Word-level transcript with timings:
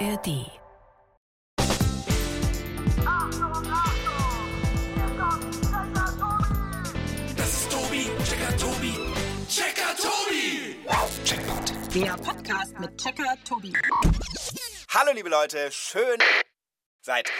ARD. 0.00 0.28
Das 7.36 7.48
ist 7.52 7.70
Tobi, 7.70 8.10
Checker 8.24 8.56
Tobi, 8.56 8.94
Checker 9.48 9.94
Tobi. 9.96 10.86
Checkpoint. 11.24 11.94
Der 11.94 12.16
Podcast 12.16 12.78
mit 12.78 12.96
Checker 13.00 13.36
Tobi. 13.44 13.72
Hallo 14.90 15.12
liebe 15.12 15.28
Leute, 15.28 15.70
schön 15.70 16.18
seid 17.02 17.30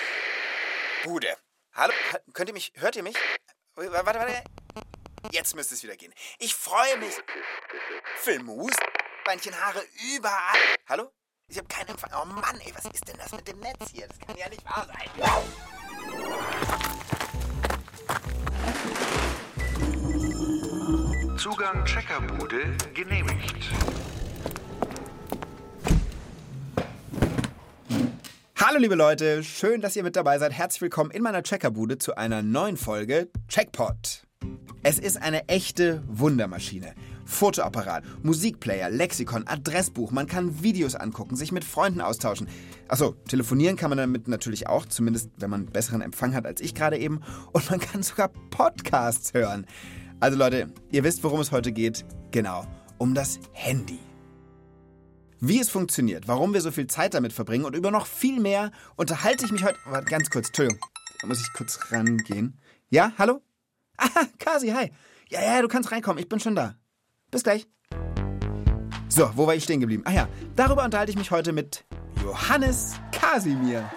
Bude. 1.04 1.36
Hallo, 1.72 1.92
ha- 2.12 2.18
könnt 2.34 2.48
ihr 2.50 2.54
mich, 2.54 2.72
hört 2.76 2.96
ihr 2.96 3.02
mich? 3.02 3.16
Warte, 3.74 4.18
warte, 4.18 4.44
jetzt 5.30 5.54
müsste 5.56 5.74
es 5.74 5.82
wieder 5.82 5.96
gehen. 5.96 6.12
Ich 6.38 6.54
freue 6.54 6.96
mich. 6.98 7.14
Filmus, 8.16 8.72
Beinchen, 9.24 9.58
Haare, 9.60 9.82
überall. 10.16 10.58
Hallo? 10.88 11.10
Ich 11.48 11.58
habe 11.58 11.68
keinen 11.68 11.90
Empfang. 11.90 12.10
Oh 12.20 12.26
Mann, 12.26 12.58
ey, 12.64 12.72
was 12.74 12.86
ist 12.86 13.06
denn 13.06 13.14
das 13.18 13.30
mit 13.30 13.46
dem 13.46 13.60
Netz 13.60 13.92
hier? 13.92 14.08
Das 14.08 14.18
kann 14.18 14.34
ja 14.36 14.48
nicht 14.48 14.64
wahr 14.64 14.84
sein. 14.88 15.08
Zugang 21.38 21.84
Checkerbude 21.84 22.76
genehmigt. 22.94 23.70
Hallo 28.56 28.80
liebe 28.80 28.96
Leute, 28.96 29.44
schön, 29.44 29.80
dass 29.80 29.94
ihr 29.94 30.02
mit 30.02 30.16
dabei 30.16 30.40
seid. 30.40 30.52
Herzlich 30.52 30.82
willkommen 30.82 31.12
in 31.12 31.22
meiner 31.22 31.44
Checkerbude 31.44 31.98
zu 31.98 32.16
einer 32.16 32.42
neuen 32.42 32.76
Folge 32.76 33.30
Checkpot. 33.46 34.26
Es 34.82 34.98
ist 34.98 35.22
eine 35.22 35.48
echte 35.48 36.02
Wundermaschine. 36.08 36.96
Fotoapparat, 37.26 38.04
Musikplayer, 38.22 38.88
Lexikon, 38.90 39.46
Adressbuch, 39.46 40.10
man 40.12 40.26
kann 40.26 40.62
Videos 40.62 40.94
angucken, 40.94 41.36
sich 41.36 41.52
mit 41.52 41.64
Freunden 41.64 42.00
austauschen. 42.00 42.48
Achso, 42.88 43.12
telefonieren 43.28 43.76
kann 43.76 43.90
man 43.90 43.98
damit 43.98 44.28
natürlich 44.28 44.68
auch, 44.68 44.86
zumindest 44.86 45.30
wenn 45.36 45.50
man 45.50 45.66
besseren 45.66 46.00
Empfang 46.00 46.34
hat 46.34 46.46
als 46.46 46.60
ich 46.60 46.74
gerade 46.74 46.96
eben. 46.98 47.20
Und 47.52 47.70
man 47.70 47.80
kann 47.80 48.02
sogar 48.02 48.28
Podcasts 48.50 49.34
hören. 49.34 49.66
Also 50.20 50.38
Leute, 50.38 50.72
ihr 50.90 51.04
wisst, 51.04 51.22
worum 51.24 51.40
es 51.40 51.52
heute 51.52 51.72
geht. 51.72 52.06
Genau, 52.30 52.66
um 52.98 53.14
das 53.14 53.38
Handy. 53.52 53.98
Wie 55.40 55.60
es 55.60 55.68
funktioniert, 55.68 56.28
warum 56.28 56.54
wir 56.54 56.62
so 56.62 56.70
viel 56.70 56.86
Zeit 56.86 57.12
damit 57.12 57.32
verbringen 57.32 57.66
und 57.66 57.76
über 57.76 57.90
noch 57.90 58.06
viel 58.06 58.40
mehr 58.40 58.70
unterhalte 58.96 59.44
ich 59.44 59.52
mich 59.52 59.64
heute. 59.64 59.78
Warte, 59.84 60.06
ganz 60.06 60.30
kurz, 60.30 60.46
Entschuldigung. 60.48 60.80
Da 61.20 61.26
muss 61.26 61.40
ich 61.40 61.52
kurz 61.52 61.78
rangehen. 61.90 62.58
Ja, 62.88 63.12
hallo? 63.18 63.42
Ah, 63.98 64.26
Kasi, 64.38 64.72
hi. 64.72 64.92
Ja, 65.30 65.42
ja, 65.42 65.62
du 65.62 65.68
kannst 65.68 65.90
reinkommen, 65.90 66.22
ich 66.22 66.28
bin 66.28 66.38
schon 66.38 66.54
da. 66.54 66.76
Bis 67.30 67.42
gleich. 67.42 67.66
So, 69.08 69.30
wo 69.34 69.46
war 69.46 69.54
ich 69.54 69.64
stehen 69.64 69.80
geblieben? 69.80 70.02
Ah 70.06 70.12
ja, 70.12 70.28
darüber 70.54 70.84
unterhalte 70.84 71.10
ich 71.10 71.18
mich 71.18 71.30
heute 71.30 71.52
mit 71.52 71.84
Johannes 72.22 72.94
Kasimir. 73.10 73.90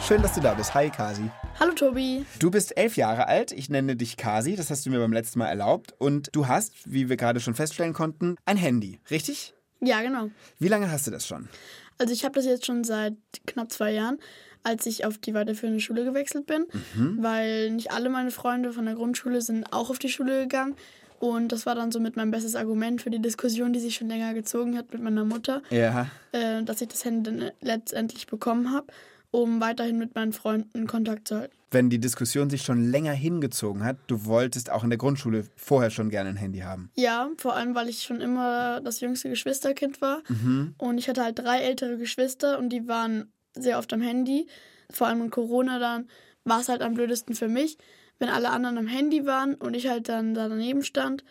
Schön, 0.00 0.22
dass 0.22 0.34
du 0.34 0.40
da 0.40 0.54
bist. 0.54 0.74
Hi, 0.74 0.88
Kasi. 0.88 1.28
Hallo 1.58 1.72
Tobi. 1.72 2.24
Du 2.38 2.52
bist 2.52 2.76
elf 2.76 2.96
Jahre 2.96 3.26
alt, 3.26 3.50
ich 3.50 3.68
nenne 3.68 3.96
dich 3.96 4.16
Kasi, 4.16 4.54
das 4.54 4.70
hast 4.70 4.86
du 4.86 4.90
mir 4.90 5.00
beim 5.00 5.12
letzten 5.12 5.40
Mal 5.40 5.48
erlaubt. 5.48 5.92
Und 5.98 6.28
du 6.32 6.46
hast, 6.46 6.72
wie 6.84 7.08
wir 7.08 7.16
gerade 7.16 7.40
schon 7.40 7.54
feststellen 7.54 7.94
konnten, 7.94 8.36
ein 8.44 8.56
Handy, 8.56 9.00
richtig? 9.10 9.54
Ja, 9.80 10.00
genau. 10.00 10.30
Wie 10.60 10.68
lange 10.68 10.90
hast 10.90 11.08
du 11.08 11.10
das 11.10 11.26
schon? 11.26 11.48
Also 11.98 12.12
ich 12.12 12.24
habe 12.24 12.36
das 12.36 12.44
jetzt 12.44 12.64
schon 12.64 12.84
seit 12.84 13.16
knapp 13.46 13.72
zwei 13.72 13.92
Jahren, 13.92 14.18
als 14.62 14.86
ich 14.86 15.04
auf 15.04 15.18
die 15.18 15.34
weiterführende 15.34 15.80
Schule 15.80 16.04
gewechselt 16.04 16.46
bin, 16.46 16.66
weil 17.20 17.70
nicht 17.70 17.90
alle 17.90 18.08
meine 18.08 18.30
Freunde 18.30 18.72
von 18.72 18.84
der 18.84 18.94
Grundschule 18.94 19.40
sind 19.40 19.72
auch 19.72 19.90
auf 19.90 19.98
die 19.98 20.08
Schule 20.08 20.42
gegangen. 20.42 20.76
Und 21.20 21.50
das 21.50 21.66
war 21.66 21.74
dann 21.74 21.90
so 21.90 21.98
mit 22.00 22.16
mein 22.16 22.30
bestes 22.30 22.54
Argument 22.54 23.02
für 23.02 23.10
die 23.10 23.20
Diskussion, 23.20 23.72
die 23.72 23.80
sich 23.80 23.96
schon 23.96 24.08
länger 24.08 24.34
gezogen 24.34 24.76
hat 24.78 24.92
mit 24.92 25.02
meiner 25.02 25.24
Mutter, 25.24 25.62
Ja. 25.70 26.08
äh, 26.32 26.62
dass 26.62 26.80
ich 26.80 26.88
das 26.88 27.04
Handy 27.04 27.30
dann 27.30 27.50
letztendlich 27.60 28.26
bekommen 28.26 28.72
habe, 28.72 28.86
um 29.30 29.60
weiterhin 29.60 29.98
mit 29.98 30.14
meinen 30.14 30.32
Freunden 30.32 30.86
Kontakt 30.86 31.26
zu 31.28 31.36
halten. 31.38 31.54
Wenn 31.70 31.90
die 31.90 31.98
Diskussion 31.98 32.48
sich 32.48 32.62
schon 32.62 32.90
länger 32.90 33.12
hingezogen 33.12 33.84
hat, 33.84 33.96
du 34.06 34.24
wolltest 34.24 34.70
auch 34.70 34.84
in 34.84 34.90
der 34.90 34.98
Grundschule 34.98 35.44
vorher 35.56 35.90
schon 35.90 36.08
gerne 36.08 36.30
ein 36.30 36.36
Handy 36.36 36.60
haben. 36.60 36.90
Ja, 36.94 37.28
vor 37.36 37.54
allem, 37.56 37.74
weil 37.74 37.90
ich 37.90 38.04
schon 38.04 38.22
immer 38.22 38.80
das 38.80 39.00
jüngste 39.00 39.28
Geschwisterkind 39.28 40.00
war. 40.00 40.22
Und 40.78 40.96
ich 40.96 41.08
hatte 41.10 41.22
halt 41.24 41.38
drei 41.38 41.58
ältere 41.58 41.98
Geschwister 41.98 42.58
und 42.58 42.70
die 42.70 42.88
waren 42.88 43.30
sehr 43.54 43.78
oft 43.78 43.92
am 43.92 44.00
Handy. 44.00 44.46
Vor 44.90 45.08
allem 45.08 45.20
in 45.20 45.30
Corona 45.30 45.78
dann 45.78 46.08
war 46.44 46.60
es 46.60 46.70
halt 46.70 46.80
am 46.80 46.94
blödesten 46.94 47.34
für 47.34 47.48
mich, 47.48 47.76
wenn 48.18 48.28
alle 48.28 48.50
anderen 48.50 48.78
am 48.78 48.86
Handy 48.86 49.26
waren 49.26 49.54
und 49.54 49.74
ich 49.74 49.88
halt 49.88 50.08
dann 50.08 50.34
da 50.34 50.48
daneben 50.48 50.82
stand 50.82 51.24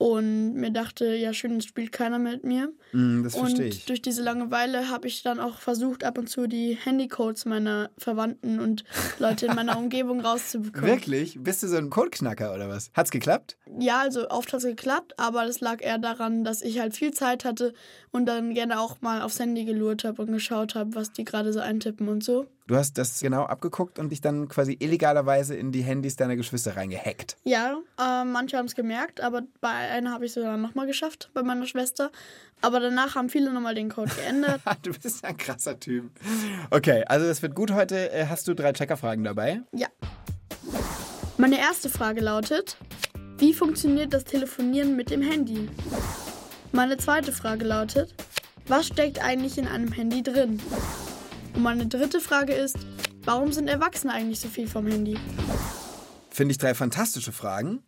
und 0.00 0.54
mir 0.54 0.70
dachte, 0.70 1.14
ja 1.14 1.34
schön, 1.34 1.58
es 1.58 1.66
spielt 1.66 1.92
keiner 1.92 2.18
mit 2.18 2.42
mir. 2.42 2.72
Mm, 2.92 3.22
das 3.22 3.36
verstehe 3.36 3.66
und 3.66 3.74
ich. 3.74 3.84
durch 3.84 4.00
diese 4.00 4.22
Langeweile 4.22 4.88
habe 4.88 5.06
ich 5.06 5.22
dann 5.22 5.38
auch 5.38 5.58
versucht, 5.58 6.04
ab 6.04 6.16
und 6.16 6.26
zu 6.26 6.46
die 6.46 6.74
Handycodes 6.74 7.44
meiner 7.44 7.90
Verwandten 7.98 8.60
und 8.60 8.84
Leute 9.18 9.44
in 9.44 9.54
meiner 9.54 9.76
Umgebung 9.78 10.20
rauszubekommen. 10.20 10.88
Wirklich? 10.88 11.36
Bist 11.42 11.62
du 11.62 11.68
so 11.68 11.76
ein 11.76 11.90
Codeknacker 11.90 12.54
oder 12.54 12.70
was? 12.70 12.90
Hat's 12.94 13.10
geklappt? 13.10 13.58
Ja, 13.78 14.00
also 14.00 14.30
oft 14.30 14.50
hat 14.54 14.60
es 14.60 14.64
geklappt, 14.64 15.12
aber 15.18 15.44
das 15.44 15.60
lag 15.60 15.82
eher 15.82 15.98
daran, 15.98 16.44
dass 16.44 16.62
ich 16.62 16.80
halt 16.80 16.96
viel 16.96 17.10
Zeit 17.10 17.44
hatte 17.44 17.74
und 18.10 18.24
dann 18.24 18.54
gerne 18.54 18.80
auch 18.80 19.02
mal 19.02 19.20
aufs 19.20 19.38
Handy 19.38 19.66
gelurrt 19.66 20.04
habe 20.04 20.22
und 20.22 20.32
geschaut 20.32 20.76
habe, 20.76 20.94
was 20.94 21.12
die 21.12 21.24
gerade 21.24 21.52
so 21.52 21.60
eintippen 21.60 22.08
und 22.08 22.24
so. 22.24 22.46
Du 22.70 22.76
hast 22.76 22.98
das 22.98 23.18
genau 23.18 23.46
abgeguckt 23.46 23.98
und 23.98 24.10
dich 24.10 24.20
dann 24.20 24.46
quasi 24.46 24.76
illegalerweise 24.78 25.56
in 25.56 25.72
die 25.72 25.82
Handys 25.82 26.14
deiner 26.14 26.36
Geschwister 26.36 26.76
reingehackt. 26.76 27.36
Ja, 27.42 27.80
äh, 27.98 28.24
manche 28.24 28.56
haben 28.56 28.66
es 28.66 28.76
gemerkt, 28.76 29.20
aber 29.20 29.42
bei 29.60 29.70
einer 29.70 30.12
habe 30.12 30.26
ich 30.26 30.32
sogar 30.34 30.56
nochmal 30.56 30.86
geschafft, 30.86 31.30
bei 31.34 31.42
meiner 31.42 31.66
Schwester. 31.66 32.12
Aber 32.60 32.78
danach 32.78 33.16
haben 33.16 33.28
viele 33.28 33.52
nochmal 33.52 33.74
den 33.74 33.88
Code 33.88 34.12
geändert. 34.14 34.60
du 34.84 34.92
bist 34.92 35.24
ein 35.24 35.36
krasser 35.36 35.80
Typ. 35.80 36.12
Okay, 36.70 37.02
also 37.08 37.26
das 37.26 37.42
wird 37.42 37.56
gut 37.56 37.72
heute. 37.72 38.12
Äh, 38.12 38.26
Hast 38.26 38.46
du 38.46 38.54
drei 38.54 38.72
Checkerfragen 38.72 39.24
dabei? 39.24 39.62
ja. 39.72 39.88
Meine 41.38 41.58
erste 41.58 41.88
Frage 41.88 42.20
lautet, 42.20 42.76
wie 43.38 43.52
funktioniert 43.52 44.14
das 44.14 44.22
Telefonieren 44.22 44.94
mit 44.94 45.10
dem 45.10 45.22
Handy? 45.22 45.68
Meine 46.70 46.98
zweite 46.98 47.32
Frage 47.32 47.64
lautet, 47.64 48.14
was 48.68 48.86
steckt 48.86 49.20
eigentlich 49.20 49.58
in 49.58 49.66
einem 49.66 49.90
Handy 49.90 50.22
drin? 50.22 50.60
Und 51.54 51.62
meine 51.62 51.86
dritte 51.86 52.20
Frage 52.20 52.52
ist, 52.52 52.76
warum 53.24 53.52
sind 53.52 53.68
Erwachsene 53.68 54.12
eigentlich 54.12 54.40
so 54.40 54.48
viel 54.48 54.68
vom 54.68 54.86
Handy? 54.86 55.18
Finde 56.30 56.52
ich 56.52 56.58
drei 56.58 56.74
fantastische 56.74 57.32
Fragen. 57.32 57.82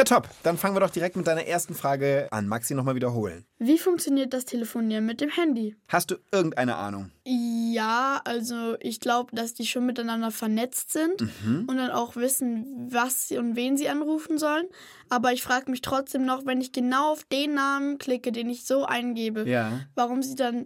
Ja, 0.00 0.04
top. 0.04 0.28
Dann 0.44 0.56
fangen 0.56 0.74
wir 0.74 0.80
doch 0.80 0.88
direkt 0.88 1.16
mit 1.16 1.26
deiner 1.26 1.44
ersten 1.46 1.74
Frage 1.74 2.28
an. 2.30 2.48
Maxi 2.48 2.74
nochmal 2.74 2.94
wiederholen. 2.94 3.44
Wie 3.58 3.76
funktioniert 3.78 4.32
das 4.32 4.46
Telefonieren 4.46 5.04
mit 5.04 5.20
dem 5.20 5.28
Handy? 5.28 5.76
Hast 5.88 6.10
du 6.10 6.16
irgendeine 6.32 6.76
Ahnung? 6.76 7.10
Ja, 7.26 8.22
also 8.24 8.76
ich 8.80 9.00
glaube, 9.00 9.36
dass 9.36 9.52
die 9.52 9.66
schon 9.66 9.84
miteinander 9.84 10.30
vernetzt 10.30 10.92
sind 10.92 11.20
und 11.20 11.76
dann 11.76 11.90
auch 11.90 12.16
wissen, 12.16 12.88
was 12.90 13.28
sie 13.28 13.36
und 13.36 13.56
wen 13.56 13.76
sie 13.76 13.90
anrufen 13.90 14.38
sollen. 14.38 14.66
Aber 15.10 15.32
ich 15.34 15.42
frage 15.42 15.70
mich 15.70 15.82
trotzdem 15.82 16.24
noch, 16.24 16.46
wenn 16.46 16.62
ich 16.62 16.72
genau 16.72 17.12
auf 17.12 17.24
den 17.24 17.52
Namen 17.54 17.98
klicke, 17.98 18.32
den 18.32 18.48
ich 18.48 18.64
so 18.64 18.86
eingebe, 18.86 19.46
Ja. 19.46 19.80
warum 19.94 20.22
sie 20.22 20.34
dann 20.34 20.64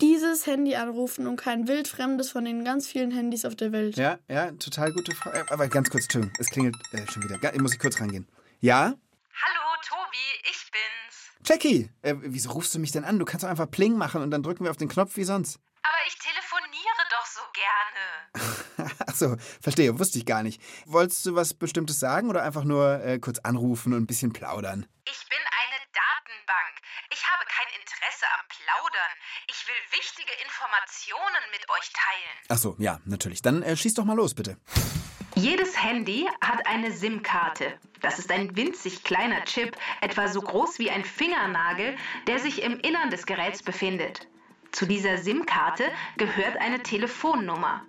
dieses 0.00 0.46
Handy 0.48 0.74
anrufen 0.74 1.28
und 1.28 1.36
kein 1.36 1.68
wildfremdes 1.68 2.30
von 2.32 2.44
den 2.44 2.64
ganz 2.64 2.88
vielen 2.88 3.12
Handys 3.12 3.44
auf 3.44 3.54
der 3.54 3.70
Welt. 3.70 3.96
Ja, 3.96 4.18
ja, 4.28 4.50
total 4.50 4.90
gute 4.92 5.14
Frage. 5.14 5.44
Aber 5.52 5.68
ganz 5.68 5.88
kurz, 5.90 6.02
Entschuldigung, 6.04 6.34
es 6.40 6.48
klingelt 6.50 6.74
äh, 6.90 7.06
schon 7.08 7.22
wieder. 7.22 7.38
Ga- 7.38 7.52
Muss 7.60 7.74
ich 7.74 7.78
kurz 7.78 8.00
rangehen. 8.00 8.26
Ja? 8.62 8.94
Hallo, 8.94 9.80
Tobi, 9.84 10.38
ich 10.48 10.70
bin's. 10.70 11.32
Jackie, 11.44 11.90
äh, 12.02 12.14
wieso 12.18 12.52
rufst 12.52 12.72
du 12.72 12.78
mich 12.78 12.92
denn 12.92 13.04
an? 13.04 13.18
Du 13.18 13.24
kannst 13.24 13.42
doch 13.42 13.48
einfach 13.48 13.68
Pling 13.68 13.98
machen 13.98 14.22
und 14.22 14.30
dann 14.30 14.44
drücken 14.44 14.62
wir 14.62 14.70
auf 14.70 14.76
den 14.76 14.88
Knopf 14.88 15.16
wie 15.16 15.24
sonst. 15.24 15.58
Aber 15.82 15.98
ich 16.06 16.16
telefoniere 16.16 17.02
doch 17.10 17.26
so 17.26 17.40
gerne. 18.78 18.94
Ach 19.08 19.14
so, 19.16 19.36
verstehe, 19.60 19.98
wusste 19.98 20.18
ich 20.18 20.26
gar 20.26 20.44
nicht. 20.44 20.62
Wolltest 20.86 21.26
du 21.26 21.34
was 21.34 21.54
Bestimmtes 21.54 21.98
sagen 21.98 22.30
oder 22.30 22.44
einfach 22.44 22.62
nur 22.62 23.02
äh, 23.02 23.18
kurz 23.18 23.40
anrufen 23.40 23.94
und 23.94 24.02
ein 24.02 24.06
bisschen 24.06 24.32
plaudern? 24.32 24.86
Ich 25.06 25.28
bin 25.28 25.38
eine 25.40 25.82
Datenbank. 25.90 26.74
Ich 27.10 27.26
habe 27.26 27.44
kein 27.48 27.66
Interesse 27.80 28.26
am 28.38 28.46
Plaudern. 28.46 29.12
Ich 29.48 29.66
will 29.66 29.98
wichtige 29.98 30.32
Informationen 30.44 31.50
mit 31.50 31.68
euch 31.68 31.90
teilen. 31.92 32.38
Ach 32.48 32.58
so, 32.58 32.76
ja, 32.78 33.00
natürlich. 33.06 33.42
Dann 33.42 33.64
äh, 33.64 33.76
schieß 33.76 33.94
doch 33.94 34.04
mal 34.04 34.14
los, 34.14 34.34
bitte. 34.34 34.56
Jedes 35.34 35.82
Handy 35.82 36.28
hat 36.42 36.66
eine 36.66 36.92
SIM-Karte. 36.92 37.72
Das 38.02 38.18
ist 38.18 38.30
ein 38.30 38.54
winzig 38.54 39.02
kleiner 39.02 39.42
Chip, 39.44 39.76
etwa 40.02 40.28
so 40.28 40.42
groß 40.42 40.78
wie 40.78 40.90
ein 40.90 41.04
Fingernagel, 41.04 41.96
der 42.26 42.38
sich 42.38 42.62
im 42.62 42.78
Innern 42.80 43.08
des 43.08 43.24
Geräts 43.24 43.62
befindet. 43.62 44.28
Zu 44.72 44.84
dieser 44.84 45.16
SIM-Karte 45.16 45.84
gehört 46.18 46.58
eine 46.58 46.82
Telefonnummer. 46.82 47.82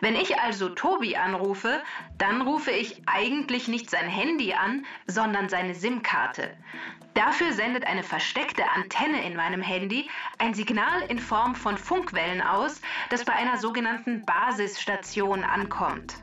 Wenn 0.00 0.14
ich 0.14 0.38
also 0.38 0.68
Tobi 0.68 1.16
anrufe, 1.16 1.82
dann 2.18 2.42
rufe 2.42 2.70
ich 2.70 3.00
eigentlich 3.06 3.66
nicht 3.66 3.88
sein 3.88 4.08
Handy 4.08 4.52
an, 4.52 4.84
sondern 5.06 5.48
seine 5.48 5.74
SIM-Karte. 5.74 6.54
Dafür 7.14 7.52
sendet 7.52 7.86
eine 7.86 8.02
versteckte 8.02 8.64
Antenne 8.70 9.24
in 9.26 9.36
meinem 9.36 9.62
Handy 9.62 10.08
ein 10.38 10.54
Signal 10.54 11.02
in 11.08 11.18
Form 11.18 11.54
von 11.54 11.76
Funkwellen 11.76 12.42
aus, 12.42 12.80
das 13.08 13.24
bei 13.24 13.32
einer 13.32 13.56
sogenannten 13.56 14.24
Basisstation 14.24 15.44
ankommt. 15.44 16.14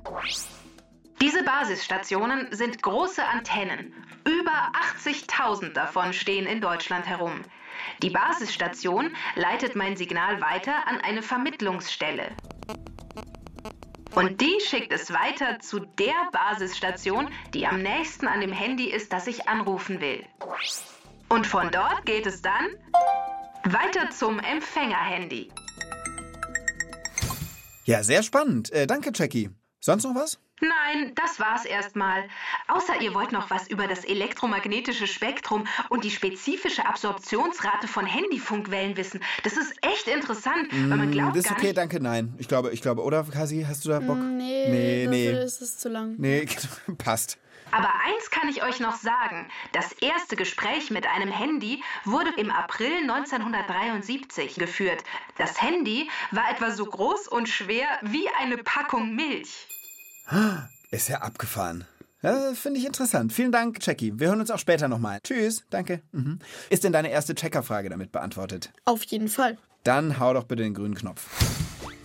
Diese 1.20 1.44
Basisstationen 1.44 2.48
sind 2.52 2.84
große 2.84 3.26
Antennen. 3.26 3.94
Über 4.24 4.72
80.000 5.02 5.74
davon 5.74 6.14
stehen 6.14 6.46
in 6.46 6.62
Deutschland 6.62 7.08
herum. 7.08 7.44
Die 8.04 8.12
Basisstation 8.12 9.16
leitet 9.36 9.76
mein 9.76 9.98
Signal 9.98 10.40
weiter 10.42 10.88
an 10.88 11.02
eine 11.02 11.24
Vermittlungsstelle. 11.24 12.36
Und 14.14 14.42
die 14.42 14.60
schickt 14.68 14.94
es 14.94 15.12
weiter 15.12 15.60
zu 15.60 15.80
der 15.80 16.30
Basisstation, 16.32 17.30
die 17.54 17.66
am 17.66 17.82
nächsten 17.82 18.28
an 18.28 18.42
dem 18.42 18.52
Handy 18.52 18.86
ist, 18.86 19.12
das 19.12 19.26
ich 19.26 19.48
anrufen 19.48 20.00
will. 20.02 20.24
Und 21.30 21.48
von 21.48 21.72
dort 21.72 22.06
geht 22.06 22.28
es 22.28 22.42
dann 22.42 22.68
weiter 23.64 24.10
zum 24.12 24.40
Empfängerhandy. 24.40 25.52
Ja, 27.86 28.04
sehr 28.04 28.22
spannend. 28.22 28.72
Äh, 28.72 28.86
danke, 28.86 29.12
Jackie. 29.14 29.50
Sonst 29.80 30.04
noch 30.04 30.16
was? 30.16 30.40
Nein, 30.60 31.14
das 31.14 31.40
war's 31.40 31.66
erstmal. 31.66 32.24
Außer 32.68 33.00
ihr 33.02 33.14
wollt 33.14 33.32
noch 33.32 33.52
was 33.52 33.68
über 33.68 33.88
das 33.88 34.04
elektromagnetische 34.06 35.06
Spektrum 35.06 35.68
und 35.90 36.04
die 36.04 36.10
spezifische 36.10 36.86
Absorptionsrate 36.88 37.88
von 37.88 38.08
Handyfunkwellen 38.08 38.98
wissen. 38.98 39.22
Das 39.44 39.54
ist 39.56 39.74
echt 39.82 40.08
interessant, 40.08 40.68
weil 40.72 40.98
man 40.98 41.12
glaubt 41.12 41.34
Mm, 41.34 41.36
Das 41.36 41.46
ist 41.46 41.50
gar 41.50 41.58
okay, 41.58 41.68
nicht... 41.68 41.78
danke, 41.78 42.00
nein. 42.00 42.34
Ich 42.40 42.48
glaube, 42.48 42.72
ich 42.72 42.82
glaube, 42.82 43.04
oder 43.04 43.24
Kasi, 43.24 43.66
hast 43.68 43.86
du 43.86 43.90
da 43.90 44.00
Bock? 44.00 44.18
Nee, 44.18 44.68
nee, 44.70 45.06
dafür 45.06 45.40
nee. 45.40 45.44
ist 45.46 45.62
es 45.62 45.78
zu 45.78 45.90
lang. 45.90 46.16
Nee, 46.18 46.48
passt. 46.98 47.38
Aber 47.72 47.90
eins 48.06 48.30
kann 48.32 48.50
ich 48.50 48.64
euch 48.64 48.80
noch 48.80 48.96
sagen. 48.96 49.48
Das 49.74 49.92
erste 49.94 50.36
Gespräch 50.36 50.90
mit 50.90 51.06
einem 51.08 51.32
Handy 51.32 51.84
wurde 52.06 52.32
im 52.38 52.52
April 52.52 52.94
1973 53.02 54.56
geführt. 54.56 55.04
Das 55.38 55.62
Handy 55.62 56.10
war 56.32 56.50
etwa 56.50 56.72
so 56.72 56.86
groß 56.86 57.28
und 57.28 57.50
schwer 57.50 57.88
wie 58.02 58.28
eine 58.40 58.58
Packung 58.58 59.16
Milch. 59.16 59.68
Ist 60.92 61.10
ja 61.10 61.20
abgefahren. 61.20 61.86
Ja, 62.22 62.54
Finde 62.54 62.80
ich 62.80 62.86
interessant. 62.86 63.32
Vielen 63.32 63.52
Dank, 63.52 63.78
Jackie. 63.86 64.14
Wir 64.18 64.30
hören 64.30 64.40
uns 64.40 64.50
auch 64.50 64.60
später 64.60 64.88
nochmal. 64.88 65.20
Tschüss, 65.22 65.66
danke. 65.70 66.02
Mhm. 66.12 66.40
Ist 66.70 66.84
denn 66.84 66.94
deine 66.94 67.12
erste 67.12 67.36
Checkerfrage 67.36 67.90
damit 67.90 68.12
beantwortet? 68.12 68.72
Auf 68.86 69.04
jeden 69.04 69.28
Fall. 69.28 69.58
Dann 69.84 70.20
hau 70.20 70.34
doch 70.34 70.46
bitte 70.46 70.64
den 70.64 70.74
grünen 70.74 70.96
Knopf. 70.96 71.28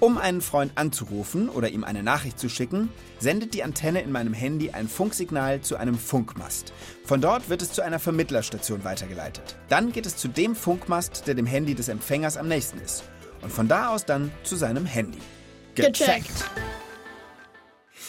Um 0.02 0.19
einen 0.19 0.40
Freund 0.40 0.72
anzurufen 0.75 1.49
oder 1.49 1.69
ihm 1.69 1.84
eine 1.84 2.02
Nachricht 2.02 2.37
zu 2.37 2.49
schicken, 2.49 2.88
sendet 3.20 3.54
die 3.54 3.62
Antenne 3.62 4.02
in 4.02 4.10
meinem 4.10 4.32
Handy 4.34 4.72
ein 4.72 4.88
Funksignal 4.88 5.60
zu 5.60 5.76
einem 5.76 5.94
Funkmast. 5.96 6.72
Von 7.04 7.20
dort 7.20 7.49
wird 7.49 7.62
es 7.62 7.70
zu 7.70 7.82
einer 7.82 8.00
Vermittlerstation 8.00 8.82
weitergeleitet. 8.82 9.54
Dann 9.69 9.93
geht 9.93 10.04
es 10.06 10.16
zu 10.16 10.26
dem 10.26 10.56
Funkmast, 10.56 11.28
der 11.28 11.37
dem 11.37 11.46
Handy 11.46 11.76
des 11.76 11.87
Empfängers 11.87 12.37
am 12.37 12.49
nächsten 12.49 12.81
ist. 12.81 13.04
Und 13.43 13.52
von 13.52 13.69
da 13.69 13.90
aus 13.90 14.04
dann 14.04 14.32
zu 14.43 14.56
seinem 14.56 14.87
Handy. 14.87 15.20
Gecheckt. 15.76 16.50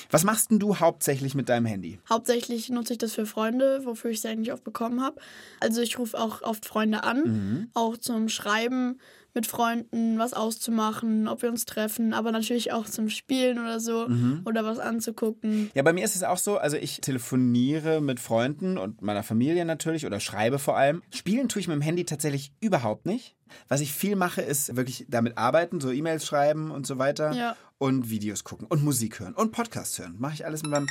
Was 0.09 0.23
machst 0.23 0.49
denn 0.49 0.57
du 0.57 0.77
hauptsächlich 0.79 1.35
mit 1.35 1.47
deinem 1.47 1.67
Handy? 1.67 1.99
Hauptsächlich 2.09 2.69
nutze 2.69 2.93
ich 2.93 2.99
das 2.99 3.13
für 3.13 3.27
Freunde, 3.27 3.81
wofür 3.83 4.09
ich 4.09 4.17
es 4.17 4.25
eigentlich 4.25 4.51
oft 4.51 4.63
bekommen 4.63 5.03
habe. 5.03 5.21
Also 5.59 5.81
ich 5.81 5.99
rufe 5.99 6.19
auch 6.19 6.41
oft 6.41 6.65
Freunde 6.65 7.03
an, 7.03 7.21
Mhm. 7.23 7.69
auch 7.75 7.97
zum 7.97 8.29
Schreiben 8.29 8.99
mit 9.33 9.47
Freunden, 9.47 10.19
was 10.19 10.33
auszumachen, 10.33 11.27
ob 11.27 11.41
wir 11.41 11.49
uns 11.49 11.65
treffen, 11.65 12.13
aber 12.13 12.31
natürlich 12.31 12.71
auch 12.71 12.85
zum 12.85 13.09
Spielen 13.09 13.59
oder 13.59 13.79
so 13.79 14.07
Mhm. 14.07 14.41
oder 14.45 14.63
was 14.63 14.79
anzugucken. 14.79 15.71
Ja, 15.73 15.81
bei 15.83 15.93
mir 15.93 16.03
ist 16.05 16.15
es 16.15 16.23
auch 16.23 16.37
so, 16.37 16.57
also 16.57 16.77
ich 16.77 17.01
telefoniere 17.01 17.99
mit 18.01 18.19
Freunden 18.19 18.77
und 18.77 19.01
meiner 19.01 19.23
Familie 19.23 19.65
natürlich 19.65 20.05
oder 20.05 20.19
schreibe 20.19 20.59
vor 20.59 20.77
allem. 20.77 21.01
Spielen 21.13 21.49
tue 21.49 21.59
ich 21.61 21.67
mit 21.67 21.75
dem 21.75 21.81
Handy 21.81 22.05
tatsächlich 22.05 22.51
überhaupt 22.59 23.05
nicht. 23.05 23.35
Was 23.67 23.81
ich 23.81 23.93
viel 23.93 24.15
mache, 24.15 24.41
ist 24.41 24.75
wirklich 24.75 25.05
damit 25.09 25.37
arbeiten, 25.37 25.79
so 25.79 25.91
E-Mails 25.91 26.25
schreiben 26.25 26.71
und 26.71 26.87
so 26.87 26.97
weiter. 26.97 27.33
Ja. 27.33 27.55
Und 27.79 28.09
Videos 28.09 28.43
gucken 28.45 28.65
und 28.67 28.81
Musik 28.83 29.19
hören 29.19 29.33
und 29.33 29.51
Podcasts 29.51 29.99
hören. 29.99 30.15
Mache 30.17 30.35
ich 30.35 30.45
alles 30.45 30.61
mit 30.63 30.71
meinem 30.71 30.87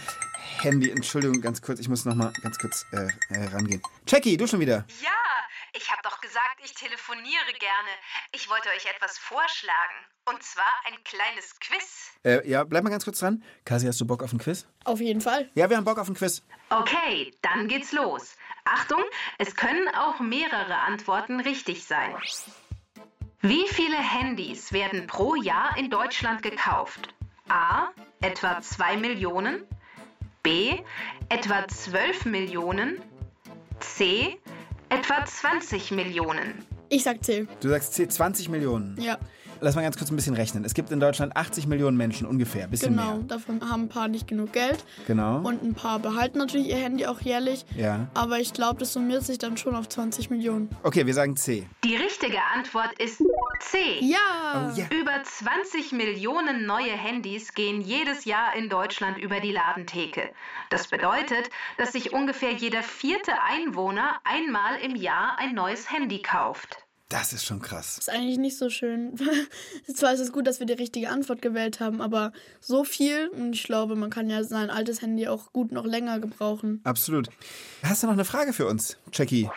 Handy. 0.61 0.91
Entschuldigung, 0.91 1.41
ganz 1.41 1.63
kurz, 1.63 1.81
ich 1.81 1.89
muss 1.89 2.05
noch 2.05 2.15
mal 2.15 2.33
ganz 2.43 2.59
kurz 2.59 2.85
äh, 2.93 3.07
äh, 3.35 3.47
rangehen. 3.47 3.81
Jackie, 4.07 4.37
du 4.37 4.47
schon 4.47 4.61
wieder. 4.61 4.85
Ja, 5.03 5.09
ich 5.75 5.91
habe 5.91 6.03
doch 6.03 6.21
gesagt, 6.21 6.59
ich 6.65 6.75
telefoniere 6.75 7.53
gerne. 7.59 7.89
Ich 8.33 8.49
wollte 8.49 8.69
euch 8.71 8.87
etwas 8.87 9.19
vorschlagen. 9.19 9.95
Und 10.25 10.43
zwar 10.43 10.73
ein 10.87 11.03
kleines 11.05 11.59
Quiz. 11.61 12.11
Äh, 12.25 12.49
ja, 12.49 12.65
bleib 12.65 12.85
mal 12.85 12.91
ganz 12.91 13.05
kurz 13.05 13.21
dran. 13.21 13.43
Kasi, 13.65 13.87
hast 13.87 14.01
du 14.01 14.07
Bock 14.07 14.23
auf 14.23 14.33
ein 14.33 14.39
Quiz? 14.39 14.67
Auf 14.85 15.01
jeden 15.01 15.21
Fall. 15.21 15.51
Ja, 15.55 15.69
wir 15.69 15.77
haben 15.77 15.85
Bock 15.85 15.99
auf 15.99 16.09
ein 16.09 16.15
Quiz. 16.15 16.43
Okay, 16.71 17.35
dann 17.43 17.69
geht's 17.69 17.93
los. 17.93 18.37
Achtung, 18.65 19.03
es 19.39 19.57
können 19.57 19.89
auch 19.95 20.21
mehrere 20.21 20.79
Antworten 20.79 21.41
richtig 21.41 21.85
sein. 21.85 22.15
Wie 23.41 23.67
viele 23.69 23.99
Handys 23.99 24.73
werden 24.73 25.07
pro 25.09 25.35
Jahr 25.35 25.77
in 25.77 25.91
Deutschland 25.91 26.43
gekauft? 26.43 27.13
A. 27.49 27.89
Etwa 28.21 28.61
2 28.61 28.99
Millionen. 28.99 29.67
B. 30.43 30.79
Etwa 31.29 31.67
12 31.67 32.27
Millionen. 32.27 33.03
C. 33.81 34.39
Etwa 34.93 35.25
20 35.25 35.93
Millionen. 35.93 36.67
Ich 36.91 37.05
sag 37.05 37.25
C. 37.25 37.47
Du 37.63 37.71
sagst 37.71 37.95
C, 37.95 38.07
20 38.07 38.51
Millionen. 38.51 39.01
Ja, 39.01 39.17
Lass 39.65 39.77
mal 39.77 39.83
ganz 39.83 39.97
kurz 39.97 40.11
ein 40.11 40.17
bisschen 40.17 40.35
rechnen. 40.35 40.65
Es 40.65 40.75
gibt 40.75 40.91
in 40.91 40.99
Deutschland 40.99 41.37
80 41.37 41.69
Millionen 41.69 41.97
Menschen 41.97 42.27
ungefähr, 42.27 42.67
bisschen 42.67 42.97
genau. 42.97 43.19
mehr. 43.19 43.25
Davon 43.29 43.61
haben 43.71 43.83
ein 43.83 43.89
paar 43.89 44.09
nicht 44.09 44.27
genug 44.27 44.53
Geld 44.53 44.85
Genau. 45.07 45.37
und 45.37 45.63
ein 45.63 45.75
paar 45.75 46.01
behalten 46.01 46.39
natürlich 46.39 46.69
ihr 46.69 46.77
Handy 46.77 47.07
auch 47.07 47.21
jährlich. 47.21 47.65
Ja. 47.77 48.09
Aber 48.15 48.41
ich 48.41 48.53
glaube, 48.53 48.81
das 48.81 48.93
summiert 48.93 49.23
sich 49.23 49.39
dann 49.39 49.57
schon 49.57 49.77
auf 49.77 49.89
20 49.89 50.31
Millionen. 50.31 50.69
Okay, 50.83 51.07
wir 51.07 51.15
sagen 51.15 51.37
C. 51.37 51.69
Die 51.85 51.95
richtige 51.95 52.39
Antwort 52.57 52.91
ist 52.99 53.23
C. 53.61 53.79
Ja! 54.01 54.73
Oh 54.75 54.77
ja. 54.77 54.87
Über 55.01 55.23
20 55.23 55.93
Millionen 55.93 56.67
neue 56.67 56.91
Handys 56.91 57.55
gehen 57.55 57.81
jedes 57.81 58.25
Jahr 58.25 58.57
in 58.57 58.69
Deutschland 58.69 59.17
über 59.19 59.39
die 59.39 59.53
Ladentheke. 59.53 60.29
Das 60.71 60.89
bedeutet, 60.89 61.51
dass 61.79 61.93
sich 61.93 62.13
ungefähr 62.13 62.51
jeder 62.53 62.83
vierte 62.83 63.33
Einwohner 63.49 64.19
einmal 64.25 64.81
im 64.83 64.97
Jahr 64.97 65.39
ein 65.39 65.55
neues 65.55 65.89
Handy 65.93 66.21
kauft. 66.21 66.82
Das 67.13 67.35
ist 67.35 67.45
schon 67.45 67.61
krass. 67.61 67.99
Ist 67.99 68.09
eigentlich 68.09 68.39
nicht 68.39 68.57
so 68.57 68.71
schön. 68.71 69.13
Zwar 69.95 70.15
ist 70.15 70.21
es 70.21 70.33
gut, 70.33 70.47
dass 70.47 70.61
wir 70.61 70.67
die 70.67 70.73
richtige 70.73 71.11
Antwort 71.11 71.43
gewählt 71.43 71.79
haben, 71.79 72.01
aber 72.01 72.33
so 72.59 72.85
viel 72.85 73.29
und 73.29 73.53
ich 73.53 73.65
glaube, 73.65 73.97
man 73.97 74.09
kann 74.09 74.31
ja 74.31 74.43
sein 74.45 74.71
altes 74.71 75.03
Handy 75.03 75.29
auch 75.29 75.53
gut 75.53 75.73
noch 75.73 75.85
länger 75.85 76.21
gebrauchen. 76.21 76.81
Absolut. 76.85 77.29
Hast 77.83 78.03
du 78.03 78.07
noch 78.07 78.15
eine 78.15 78.25
Frage 78.25 78.55
für 78.55 78.67
uns, 78.67 78.97
Jackie? 79.13 79.51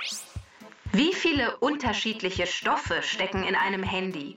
Wie 0.91 1.13
viele 1.13 1.55
unterschiedliche 1.59 2.45
Stoffe 2.45 3.01
stecken 3.01 3.45
in 3.45 3.55
einem 3.55 3.83
Handy? 3.83 4.35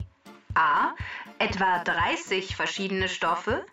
A. 0.53 0.93
Etwa 1.39 1.83
30 1.83 2.55
verschiedene 2.55 3.09
Stoffe. 3.09 3.65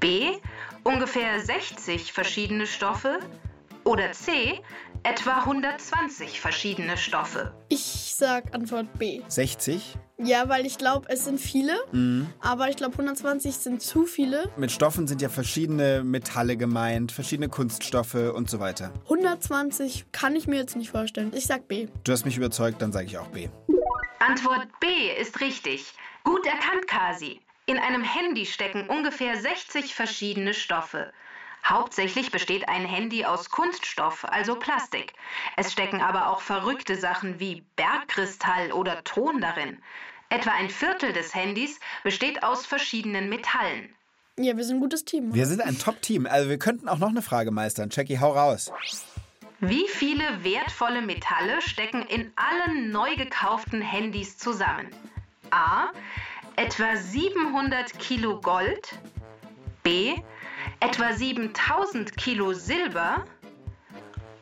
B. 0.00 0.38
Ungefähr 0.84 1.38
60 1.38 2.14
verschiedene 2.14 2.66
Stoffe. 2.66 3.18
Oder 3.84 4.12
C. 4.12 4.62
Etwa 5.06 5.40
120 5.40 6.40
verschiedene 6.40 6.96
Stoffe. 6.96 7.52
Ich 7.68 8.14
sag 8.16 8.54
Antwort 8.54 8.86
B. 8.98 9.20
60. 9.28 9.98
Ja, 10.16 10.48
weil 10.48 10.64
ich 10.64 10.78
glaube, 10.78 11.06
es 11.10 11.26
sind 11.26 11.38
viele, 11.38 11.74
aber 12.40 12.70
ich 12.70 12.76
glaube 12.76 12.94
120 12.94 13.54
sind 13.54 13.82
zu 13.82 14.06
viele. 14.06 14.50
Mit 14.56 14.72
Stoffen 14.72 15.06
sind 15.06 15.20
ja 15.20 15.28
verschiedene 15.28 16.02
Metalle 16.02 16.56
gemeint, 16.56 17.12
verschiedene 17.12 17.50
Kunststoffe 17.50 18.14
und 18.14 18.48
so 18.48 18.60
weiter. 18.60 18.94
120 19.04 20.06
kann 20.10 20.36
ich 20.36 20.46
mir 20.46 20.56
jetzt 20.56 20.74
nicht 20.74 20.90
vorstellen. 20.90 21.32
Ich 21.34 21.44
sag 21.44 21.68
B. 21.68 21.88
Du 22.04 22.12
hast 22.12 22.24
mich 22.24 22.38
überzeugt, 22.38 22.80
dann 22.80 22.90
sage 22.90 23.04
ich 23.04 23.18
auch 23.18 23.28
B. 23.28 23.50
Antwort 24.20 24.68
B 24.80 24.86
ist 25.20 25.38
richtig. 25.42 25.92
Gut 26.22 26.46
erkannt, 26.46 26.88
Kasi. 26.88 27.40
In 27.66 27.76
einem 27.76 28.04
Handy 28.04 28.46
stecken 28.46 28.88
ungefähr 28.88 29.36
60 29.36 29.94
verschiedene 29.94 30.54
Stoffe. 30.54 31.12
Hauptsächlich 31.64 32.30
besteht 32.30 32.68
ein 32.68 32.84
Handy 32.84 33.24
aus 33.24 33.48
Kunststoff, 33.48 34.24
also 34.26 34.56
Plastik. 34.56 35.14
Es 35.56 35.72
stecken 35.72 36.02
aber 36.02 36.28
auch 36.28 36.42
verrückte 36.42 36.96
Sachen 36.96 37.40
wie 37.40 37.64
Bergkristall 37.76 38.70
oder 38.72 39.02
Ton 39.04 39.40
darin. 39.40 39.78
Etwa 40.28 40.50
ein 40.50 40.68
Viertel 40.68 41.12
des 41.12 41.34
Handys 41.34 41.80
besteht 42.02 42.42
aus 42.42 42.66
verschiedenen 42.66 43.28
Metallen. 43.28 43.94
Ja, 44.36 44.56
wir 44.56 44.64
sind 44.64 44.76
ein 44.76 44.80
gutes 44.80 45.04
Team. 45.04 45.32
Wir 45.32 45.46
sind 45.46 45.62
ein 45.62 45.78
Top-Team, 45.78 46.26
also 46.26 46.50
wir 46.50 46.58
könnten 46.58 46.88
auch 46.88 46.98
noch 46.98 47.08
eine 47.08 47.22
Frage 47.22 47.50
meistern. 47.50 47.88
Jackie, 47.90 48.18
hau 48.18 48.32
raus. 48.32 48.70
Wie 49.60 49.86
viele 49.88 50.44
wertvolle 50.44 51.00
Metalle 51.00 51.62
stecken 51.62 52.02
in 52.02 52.32
allen 52.36 52.90
neu 52.90 53.16
gekauften 53.16 53.80
Handys 53.80 54.36
zusammen? 54.36 54.88
A. 55.50 55.90
Etwa 56.56 56.96
700 56.96 57.98
Kilo 57.98 58.40
Gold. 58.40 58.98
B. 59.82 60.16
Etwa 60.80 61.12
7000 61.12 62.16
Kilo 62.16 62.52
Silber. 62.52 63.24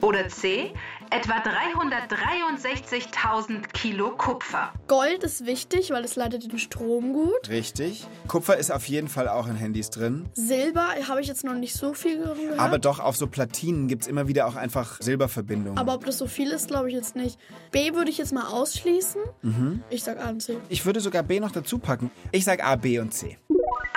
Oder 0.01 0.29
C. 0.29 0.73
Etwa 1.11 1.35
363.000 1.35 3.69
Kilo 3.73 4.11
Kupfer. 4.17 4.73
Gold 4.89 5.23
ist 5.23 5.47
wichtig, 5.47 5.91
weil 5.91 6.05
es 6.05 6.17
leitet 6.17 6.51
den 6.51 6.59
Strom 6.59 7.13
gut. 7.13 7.49
Richtig. 7.49 8.05
Kupfer 8.27 8.57
ist 8.57 8.73
auf 8.73 8.89
jeden 8.89 9.07
Fall 9.09 9.29
auch 9.29 9.47
in 9.47 9.55
Handys 9.55 9.91
drin. 9.91 10.29
Silber 10.33 10.89
habe 11.07 11.21
ich 11.21 11.29
jetzt 11.29 11.45
noch 11.45 11.55
nicht 11.55 11.75
so 11.75 11.95
viel 11.95 12.19
gehört. 12.19 12.59
Aber 12.59 12.81
doch 12.81 12.99
auf 12.99 13.17
so 13.17 13.29
Platinen 13.29 13.87
gibt 13.87 14.03
es 14.03 14.09
immer 14.09 14.27
wieder 14.27 14.49
auch 14.49 14.57
einfach 14.57 15.01
Silberverbindungen. 15.01 15.79
Aber 15.79 15.95
ob 15.95 16.05
das 16.05 16.19
so 16.19 16.27
viel 16.27 16.51
ist, 16.51 16.67
glaube 16.69 16.89
ich 16.89 16.95
jetzt 16.95 17.15
nicht. 17.15 17.39
B 17.71 17.95
würde 17.95 18.11
ich 18.11 18.19
jetzt 18.19 18.33
mal 18.33 18.47
ausschließen. 18.47 19.23
Mhm. 19.43 19.85
Ich 19.91 20.03
sag 20.03 20.19
A 20.19 20.31
und 20.31 20.43
C. 20.43 20.59
ich 20.69 20.85
würde 20.85 20.99
sogar 21.01 21.23
B 21.23 21.39
noch 21.39 21.53
dazu 21.53 21.79
packen. 21.79 22.11
Ich 22.33 22.43
sage 22.45 22.65
A, 22.65 22.75
B 22.75 22.99
und 22.99 23.15
C. 23.15 23.39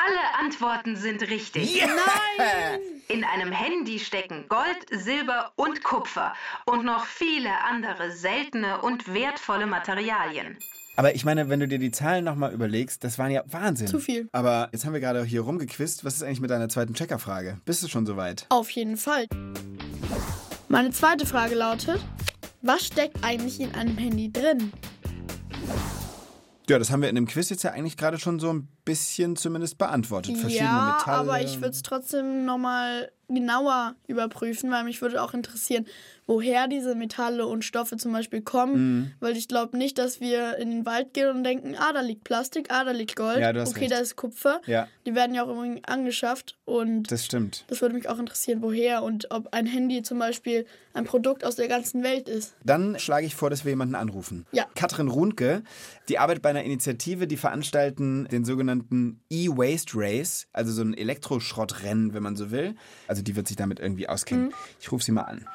Alle 0.05 0.45
Antworten 0.45 0.95
sind 0.95 1.23
richtig. 1.23 1.81
Nein! 1.81 2.79
In 3.07 3.23
einem 3.23 3.51
Handy 3.51 3.97
stecken 3.97 4.45
Gold, 4.49 4.85
Silber 4.91 5.51
und 5.55 5.83
Kupfer 5.83 6.33
und 6.65 6.85
noch 6.85 7.05
viele 7.05 7.49
andere 7.63 8.11
seltene 8.11 8.81
und 8.81 9.11
wertvolle 9.13 9.65
Materialien. 9.65 10.57
Aber 10.95 11.15
ich 11.15 11.25
meine, 11.25 11.49
wenn 11.49 11.59
du 11.59 11.67
dir 11.67 11.79
die 11.79 11.89
Zahlen 11.89 12.23
nochmal 12.23 12.53
überlegst, 12.53 13.03
das 13.03 13.17
waren 13.17 13.31
ja 13.31 13.41
Wahnsinn. 13.47 13.87
Zu 13.87 13.99
viel. 13.99 14.29
Aber 14.31 14.69
jetzt 14.71 14.85
haben 14.85 14.93
wir 14.93 14.99
gerade 14.99 15.23
hier 15.23 15.41
rumgequizt. 15.41 16.05
Was 16.05 16.15
ist 16.15 16.23
eigentlich 16.23 16.41
mit 16.41 16.51
deiner 16.51 16.69
zweiten 16.69 16.93
Checkerfrage? 16.93 17.57
Bist 17.65 17.81
du 17.81 17.87
schon 17.87 18.05
soweit? 18.05 18.45
Auf 18.49 18.69
jeden 18.69 18.97
Fall. 18.97 19.25
Meine 20.67 20.91
zweite 20.91 21.25
Frage 21.25 21.55
lautet, 21.55 21.99
was 22.61 22.85
steckt 22.85 23.23
eigentlich 23.23 23.59
in 23.59 23.73
einem 23.73 23.97
Handy 23.97 24.31
drin? 24.31 24.71
Ja, 26.69 26.77
das 26.79 26.91
haben 26.91 27.01
wir 27.01 27.09
in 27.09 27.15
dem 27.15 27.27
Quiz 27.27 27.49
jetzt 27.49 27.63
ja 27.63 27.71
eigentlich 27.71 27.97
gerade 27.97 28.19
schon 28.19 28.39
so 28.39 28.53
ein 28.53 28.67
bisschen 28.85 29.35
zumindest 29.35 29.77
beantwortet. 29.77 30.37
Verschiedene 30.37 30.69
ja, 30.69 30.95
Metalle. 30.97 31.17
aber 31.17 31.41
ich 31.41 31.57
würde 31.57 31.71
es 31.71 31.81
trotzdem 31.81 32.45
nochmal 32.45 33.11
genauer 33.27 33.95
überprüfen, 34.07 34.69
weil 34.71 34.83
mich 34.83 35.01
würde 35.01 35.21
auch 35.21 35.33
interessieren, 35.33 35.85
woher 36.27 36.67
diese 36.67 36.93
Metalle 36.95 37.47
und 37.47 37.63
Stoffe 37.65 37.97
zum 37.97 38.11
Beispiel 38.11 38.41
kommen. 38.41 38.73
Mhm. 38.99 39.11
Weil 39.19 39.35
ich 39.35 39.47
glaube 39.47 39.77
nicht, 39.77 39.97
dass 39.97 40.19
wir 40.21 40.57
in 40.57 40.69
den 40.69 40.85
Wald 40.85 41.13
gehen 41.13 41.29
und 41.29 41.43
denken, 41.43 41.75
ah, 41.77 41.91
da 41.93 42.01
liegt 42.01 42.23
Plastik, 42.23 42.67
ah, 42.71 42.83
da 42.83 42.91
liegt 42.91 43.15
Gold, 43.15 43.39
Ja, 43.39 43.49
okay, 43.49 43.79
recht. 43.79 43.91
da 43.91 43.97
ist 43.97 44.15
Kupfer. 44.15 44.61
Ja. 44.67 44.87
Die 45.05 45.15
werden 45.15 45.35
ja 45.35 45.43
auch 45.43 45.47
irgendwie 45.47 45.81
angeschafft 45.85 46.55
und 46.65 47.11
Das 47.11 47.25
stimmt. 47.25 47.63
das 47.67 47.81
würde 47.81 47.95
mich 47.95 48.09
auch 48.09 48.19
interessieren, 48.19 48.61
woher 48.61 49.01
und 49.03 49.31
ob 49.31 49.53
ein 49.53 49.65
Handy 49.65 50.03
zum 50.03 50.19
Beispiel 50.19 50.65
ein 50.93 51.05
Produkt 51.05 51.43
aus 51.43 51.55
der 51.55 51.67
ganzen 51.67 52.03
Welt 52.03 52.29
ist. 52.29 52.53
Dann 52.63 52.97
schlage 52.99 53.25
ich 53.25 53.35
vor, 53.35 53.49
dass 53.49 53.65
wir 53.65 53.71
jemanden 53.71 53.95
anrufen. 53.95 54.45
Ja. 54.51 54.65
Katrin 54.75 55.07
Runke, 55.07 55.63
die 56.09 56.17
arbeitet 56.19 56.43
bei 56.43 56.49
einer 56.51 56.63
Initiative, 56.63 57.27
die 57.27 57.37
veranstalten 57.37 58.27
den 58.31 58.45
sogenannten 58.45 58.74
E-Waste 59.29 59.93
Race, 59.95 60.47
also 60.53 60.71
so 60.71 60.81
ein 60.81 60.93
Elektroschrottrennen, 60.93 62.13
wenn 62.13 62.23
man 62.23 62.35
so 62.35 62.51
will. 62.51 62.75
Also 63.07 63.21
die 63.21 63.35
wird 63.35 63.47
sich 63.47 63.57
damit 63.57 63.79
irgendwie 63.79 64.09
auskennen. 64.09 64.53
Ich 64.79 64.91
rufe 64.91 65.03
sie 65.03 65.11
mal 65.11 65.23
an. 65.23 65.45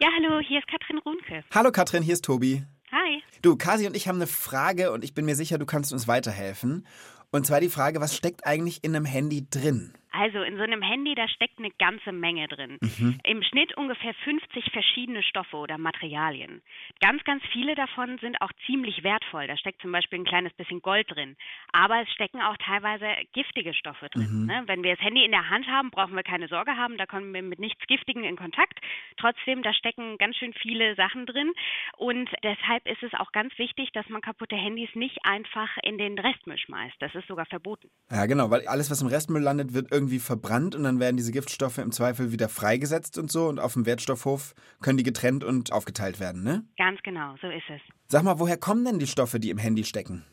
Ja, 0.00 0.08
hallo, 0.16 0.40
hier 0.40 0.58
ist 0.58 0.68
Katrin 0.68 0.98
Runke. 0.98 1.44
Hallo 1.54 1.72
Katrin, 1.72 2.02
hier 2.02 2.14
ist 2.14 2.24
Tobi. 2.24 2.64
Hi. 2.92 3.22
Du, 3.42 3.56
Kasi 3.56 3.86
und 3.86 3.96
ich 3.96 4.06
haben 4.06 4.16
eine 4.16 4.26
Frage 4.26 4.92
und 4.92 5.02
ich 5.02 5.14
bin 5.14 5.24
mir 5.24 5.34
sicher, 5.34 5.58
du 5.58 5.66
kannst 5.66 5.92
uns 5.92 6.06
weiterhelfen. 6.06 6.86
Und 7.30 7.46
zwar 7.46 7.60
die 7.60 7.68
Frage, 7.68 8.00
was 8.00 8.14
steckt 8.14 8.46
eigentlich 8.46 8.84
in 8.84 8.94
einem 8.94 9.06
Handy 9.06 9.48
drin? 9.48 9.94
Also 10.16 10.42
in 10.42 10.56
so 10.56 10.62
einem 10.62 10.80
Handy, 10.80 11.14
da 11.16 11.26
steckt 11.26 11.58
eine 11.58 11.70
ganze 11.72 12.12
Menge 12.12 12.46
drin. 12.46 12.78
Im 13.24 13.42
Schnitt 13.42 13.76
ungefähr 13.76 14.14
50 14.14 14.70
verschiedene 14.72 15.22
Stoffe 15.24 15.56
oder 15.56 15.76
Materialien. 15.76 16.62
Ganz, 17.00 17.24
ganz 17.24 17.42
viele 17.52 17.74
davon 17.74 18.18
sind 18.18 18.40
auch 18.40 18.50
ziemlich 18.66 19.02
wertvoll. 19.02 19.48
Da 19.48 19.56
steckt 19.56 19.82
zum 19.82 19.90
Beispiel 19.90 20.20
ein 20.20 20.24
kleines 20.24 20.52
bisschen 20.52 20.80
Gold 20.82 21.10
drin. 21.10 21.36
Aber 21.72 22.00
es 22.00 22.10
stecken 22.12 22.40
auch 22.40 22.56
teilweise 22.58 23.06
giftige 23.32 23.74
Stoffe 23.74 24.08
drin. 24.08 24.46
Ne? 24.46 24.62
Wenn 24.66 24.84
wir 24.84 24.94
das 24.94 25.04
Handy 25.04 25.24
in 25.24 25.32
der 25.32 25.50
Hand 25.50 25.66
haben, 25.66 25.90
brauchen 25.90 26.14
wir 26.14 26.22
keine 26.22 26.46
Sorge 26.46 26.76
haben. 26.76 26.96
Da 26.96 27.06
kommen 27.06 27.34
wir 27.34 27.42
mit 27.42 27.58
nichts 27.58 27.84
Giftigen 27.88 28.22
in 28.22 28.36
Kontakt. 28.36 28.78
Trotzdem, 29.16 29.62
da 29.62 29.74
stecken 29.74 30.16
ganz 30.18 30.36
schön 30.36 30.52
viele 30.52 30.94
Sachen 30.94 31.26
drin. 31.26 31.52
Und 31.96 32.30
deshalb 32.44 32.86
ist 32.86 33.02
es 33.02 33.12
auch 33.14 33.32
ganz 33.32 33.56
wichtig, 33.58 33.90
dass 33.92 34.08
man 34.08 34.20
kaputte 34.20 34.54
Handys 34.54 34.94
nicht 34.94 35.18
einfach 35.24 35.70
in 35.82 35.98
den 35.98 36.18
Restmüll 36.18 36.58
schmeißt. 36.58 36.96
Das 37.00 37.14
ist 37.16 37.26
sogar 37.26 37.46
verboten. 37.46 37.90
Ja, 38.10 38.26
genau, 38.26 38.50
weil 38.50 38.66
alles, 38.68 38.90
was 38.90 39.02
im 39.02 39.08
Restmüll 39.08 39.42
landet, 39.42 39.74
wird 39.74 39.90
irgendwie 39.90 40.03
verbrannt 40.18 40.74
und 40.74 40.84
dann 40.84 41.00
werden 41.00 41.16
diese 41.16 41.32
Giftstoffe 41.32 41.78
im 41.78 41.92
Zweifel 41.92 42.32
wieder 42.32 42.48
freigesetzt 42.48 43.18
und 43.18 43.30
so 43.30 43.46
und 43.48 43.60
auf 43.60 43.74
dem 43.74 43.86
Wertstoffhof 43.86 44.54
können 44.82 44.98
die 44.98 45.04
getrennt 45.04 45.44
und 45.44 45.72
aufgeteilt 45.72 46.20
werden, 46.20 46.42
ne? 46.42 46.64
Ganz 46.76 47.02
genau, 47.02 47.34
so 47.40 47.48
ist 47.48 47.64
es. 47.68 47.80
Sag 48.08 48.22
mal, 48.22 48.38
woher 48.38 48.56
kommen 48.56 48.84
denn 48.84 48.98
die 48.98 49.06
Stoffe, 49.06 49.40
die 49.40 49.50
im 49.50 49.58
Handy 49.58 49.84
stecken? 49.84 50.24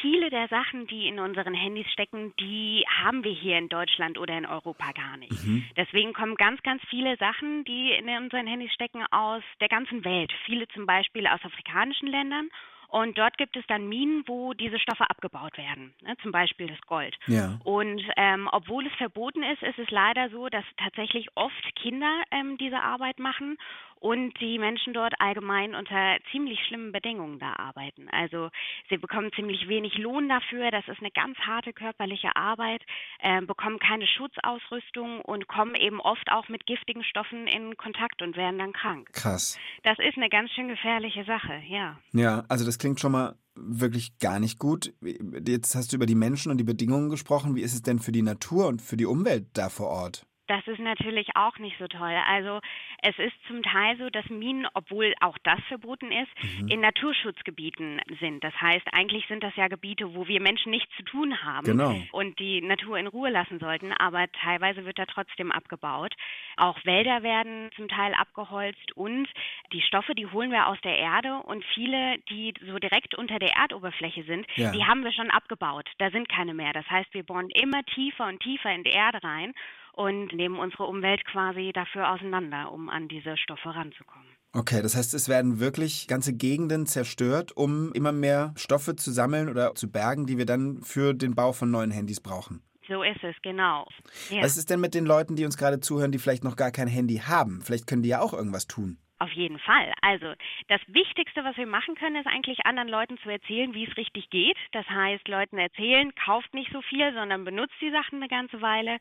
Viele 0.00 0.30
der 0.30 0.48
Sachen, 0.48 0.86
die 0.86 1.08
in 1.08 1.18
unseren 1.18 1.54
Handys 1.54 1.86
stecken, 1.92 2.32
die 2.38 2.84
haben 3.02 3.24
wir 3.24 3.32
hier 3.32 3.58
in 3.58 3.68
Deutschland 3.68 4.18
oder 4.18 4.36
in 4.36 4.46
Europa 4.46 4.92
gar 4.92 5.16
nicht. 5.16 5.32
Deswegen 5.76 6.12
kommen 6.12 6.36
ganz, 6.36 6.62
ganz 6.62 6.82
viele 6.90 7.16
Sachen, 7.16 7.64
die 7.64 7.92
in 7.92 8.08
unseren 8.08 8.46
Handys 8.46 8.72
stecken, 8.72 9.04
aus 9.10 9.42
der 9.60 9.68
ganzen 9.68 10.04
Welt. 10.04 10.32
Viele 10.44 10.68
zum 10.68 10.86
Beispiel 10.86 11.26
aus 11.26 11.40
afrikanischen 11.42 12.08
Ländern. 12.08 12.50
Und 12.88 13.18
dort 13.18 13.36
gibt 13.38 13.56
es 13.56 13.66
dann 13.66 13.88
Minen, 13.88 14.24
wo 14.26 14.52
diese 14.52 14.78
Stoffe 14.78 15.08
abgebaut 15.08 15.56
werden, 15.58 15.94
ne, 16.02 16.16
zum 16.22 16.32
Beispiel 16.32 16.68
das 16.68 16.80
Gold. 16.86 17.16
Ja. 17.26 17.58
Und 17.64 18.02
ähm, 18.16 18.48
obwohl 18.52 18.86
es 18.86 18.92
verboten 18.94 19.42
ist, 19.42 19.62
ist 19.62 19.78
es 19.78 19.90
leider 19.90 20.30
so, 20.30 20.48
dass 20.48 20.64
tatsächlich 20.76 21.28
oft 21.34 21.74
Kinder 21.76 22.22
ähm, 22.30 22.58
diese 22.58 22.80
Arbeit 22.80 23.18
machen 23.18 23.58
und 24.00 24.38
die 24.40 24.58
Menschen 24.58 24.92
dort 24.92 25.14
allgemein 25.18 25.74
unter 25.74 26.18
ziemlich 26.30 26.58
schlimmen 26.66 26.92
Bedingungen 26.92 27.38
da 27.38 27.54
arbeiten. 27.54 28.08
Also 28.10 28.50
sie 28.88 28.98
bekommen 28.98 29.30
ziemlich 29.34 29.68
wenig 29.68 29.96
Lohn 29.98 30.28
dafür, 30.28 30.70
das 30.70 30.86
ist 30.88 31.00
eine 31.00 31.10
ganz 31.10 31.38
harte 31.38 31.72
körperliche 31.72 32.34
Arbeit, 32.36 32.82
ähm, 33.20 33.46
bekommen 33.46 33.78
keine 33.78 34.06
Schutzausrüstung 34.06 35.20
und 35.22 35.48
kommen 35.48 35.74
eben 35.74 36.00
oft 36.00 36.30
auch 36.30 36.48
mit 36.48 36.66
giftigen 36.66 37.04
Stoffen 37.04 37.46
in 37.46 37.76
Kontakt 37.76 38.22
und 38.22 38.36
werden 38.36 38.58
dann 38.58 38.72
krank. 38.72 39.12
Krass. 39.12 39.58
Das 39.82 39.98
ist 39.98 40.16
eine 40.16 40.28
ganz 40.28 40.50
schön 40.52 40.68
gefährliche 40.68 41.24
Sache, 41.24 41.62
ja. 41.68 41.98
Ja, 42.12 42.44
also 42.48 42.64
das 42.64 42.78
klingt 42.78 43.00
schon 43.00 43.12
mal 43.12 43.36
wirklich 43.54 44.18
gar 44.18 44.38
nicht 44.38 44.58
gut. 44.58 44.92
Jetzt 45.00 45.74
hast 45.74 45.92
du 45.92 45.96
über 45.96 46.06
die 46.06 46.14
Menschen 46.14 46.52
und 46.52 46.58
die 46.58 46.64
Bedingungen 46.64 47.08
gesprochen. 47.08 47.56
Wie 47.56 47.62
ist 47.62 47.74
es 47.74 47.82
denn 47.82 47.98
für 47.98 48.12
die 48.12 48.22
Natur 48.22 48.66
und 48.66 48.82
für 48.82 48.96
die 48.96 49.06
Umwelt 49.06 49.46
da 49.54 49.68
vor 49.68 49.88
Ort? 49.88 50.26
Das 50.46 50.66
ist 50.68 50.78
natürlich 50.78 51.28
auch 51.34 51.58
nicht 51.58 51.76
so 51.78 51.88
toll. 51.88 52.14
Also 52.28 52.60
es 53.02 53.18
ist 53.18 53.34
zum 53.48 53.62
Teil 53.62 53.96
so, 53.98 54.10
dass 54.10 54.28
Minen, 54.28 54.66
obwohl 54.74 55.14
auch 55.20 55.36
das 55.42 55.58
verboten 55.68 56.12
ist, 56.12 56.30
in 56.70 56.80
Naturschutzgebieten 56.80 58.00
sind. 58.20 58.42
Das 58.44 58.54
heißt, 58.60 58.86
eigentlich 58.92 59.26
sind 59.26 59.42
das 59.42 59.54
ja 59.56 59.68
Gebiete, 59.68 60.14
wo 60.14 60.28
wir 60.28 60.40
Menschen 60.40 60.70
nichts 60.70 60.94
zu 60.96 61.02
tun 61.02 61.42
haben 61.42 61.66
Genau. 61.66 61.96
und 62.12 62.38
die 62.38 62.60
Natur 62.60 62.98
in 62.98 63.06
Ruhe 63.06 63.30
lassen 63.30 63.58
sollten. 63.58 63.92
Aber 63.92 64.30
teilweise 64.32 64.84
wird 64.84 64.98
da 64.98 65.06
trotzdem 65.06 65.50
abgebaut. 65.50 66.14
Auch 66.56 66.78
Wälder 66.84 67.22
werden 67.22 67.70
zum 67.76 67.88
Teil 67.88 68.14
abgeholzt 68.14 68.92
und 68.96 69.28
die 69.72 69.82
Stoffe, 69.82 70.14
die 70.14 70.26
holen 70.26 70.50
wir 70.52 70.68
aus 70.68 70.80
der 70.82 70.96
Erde 70.96 71.36
und 71.44 71.64
viele, 71.74 72.18
die 72.30 72.54
so 72.66 72.78
direkt 72.78 73.14
unter 73.16 73.38
der 73.38 73.54
Erdoberfläche 73.56 74.22
sind, 74.24 74.46
Ja. 74.56 74.70
die 74.72 74.84
haben 74.84 75.04
wir 75.04 75.12
schon 75.12 75.30
abgebaut. 75.30 75.88
Da 75.98 76.10
sind 76.10 76.28
keine 76.28 76.54
mehr. 76.54 76.72
Das 76.72 76.88
heißt, 76.88 77.12
wir 77.14 77.24
bohren 77.24 77.50
immer 77.50 77.82
tiefer 77.84 78.26
und 78.26 78.40
tiefer 78.40 78.72
in 78.72 78.84
die 78.84 78.90
Erde 78.90 79.22
rein 79.22 79.52
und 79.96 80.32
nehmen 80.32 80.58
unsere 80.58 80.84
Umwelt 80.84 81.24
quasi 81.24 81.72
dafür 81.74 82.12
auseinander, 82.12 82.70
um 82.70 82.88
an 82.88 83.08
diese 83.08 83.36
Stoffe 83.36 83.74
ranzukommen. 83.74 84.28
Okay, 84.52 84.80
das 84.82 84.94
heißt, 84.94 85.14
es 85.14 85.28
werden 85.28 85.58
wirklich 85.58 86.06
ganze 86.06 86.32
Gegenden 86.32 86.86
zerstört, 86.86 87.56
um 87.56 87.92
immer 87.92 88.12
mehr 88.12 88.54
Stoffe 88.56 88.94
zu 88.94 89.10
sammeln 89.10 89.48
oder 89.48 89.74
zu 89.74 89.90
bergen, 89.90 90.26
die 90.26 90.38
wir 90.38 90.46
dann 90.46 90.82
für 90.82 91.14
den 91.14 91.34
Bau 91.34 91.52
von 91.52 91.70
neuen 91.70 91.90
Handys 91.90 92.20
brauchen. 92.20 92.62
So 92.88 93.02
ist 93.02 93.22
es, 93.24 93.34
genau. 93.42 93.88
Ja. 94.30 94.42
Was 94.42 94.56
ist 94.56 94.70
denn 94.70 94.80
mit 94.80 94.94
den 94.94 95.06
Leuten, 95.06 95.34
die 95.34 95.44
uns 95.44 95.56
gerade 95.56 95.80
zuhören, 95.80 96.12
die 96.12 96.18
vielleicht 96.18 96.44
noch 96.44 96.56
gar 96.56 96.70
kein 96.70 96.88
Handy 96.88 97.16
haben? 97.16 97.60
Vielleicht 97.62 97.86
können 97.86 98.02
die 98.02 98.10
ja 98.10 98.20
auch 98.20 98.32
irgendwas 98.32 98.66
tun. 98.66 98.98
Auf 99.18 99.32
jeden 99.32 99.58
Fall. 99.58 99.92
Also 100.02 100.34
das 100.68 100.80
Wichtigste, 100.88 101.42
was 101.42 101.56
wir 101.56 101.66
machen 101.66 101.94
können, 101.94 102.16
ist 102.16 102.26
eigentlich 102.26 102.66
anderen 102.66 102.88
Leuten 102.88 103.16
zu 103.18 103.30
erzählen, 103.30 103.72
wie 103.72 103.86
es 103.86 103.96
richtig 103.96 104.28
geht. 104.28 104.56
Das 104.72 104.86
heißt, 104.88 105.26
Leuten 105.28 105.56
erzählen, 105.58 106.14
kauft 106.14 106.52
nicht 106.52 106.70
so 106.70 106.82
viel, 106.82 107.12
sondern 107.14 107.44
benutzt 107.44 107.74
die 107.80 107.90
Sachen 107.90 108.16
eine 108.16 108.28
ganze 108.28 108.60
Weile. 108.60 108.98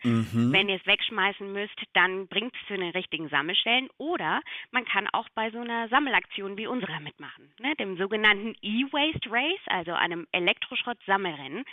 Wenn 0.53 0.69
ihr 0.69 0.77
es 0.77 0.85
wegschmeißen 0.85 1.51
müsst, 1.51 1.81
dann 1.93 2.27
bringt 2.27 2.55
es 2.55 2.67
zu 2.67 2.77
den 2.77 2.91
richtigen 2.91 3.27
Sammelstellen. 3.27 3.89
Oder 3.97 4.41
man 4.71 4.85
kann 4.85 5.09
auch 5.11 5.27
bei 5.35 5.51
so 5.51 5.59
einer 5.59 5.89
Sammelaktion 5.89 6.57
wie 6.57 6.67
unserer 6.67 6.99
mitmachen, 7.01 7.51
ne? 7.59 7.75
dem 7.75 7.97
sogenannten 7.97 8.55
E-Waste 8.61 9.29
Race, 9.29 9.61
also 9.67 9.93
einem 9.93 10.27
Elektroschrott-Sammelrennen. 10.31 11.65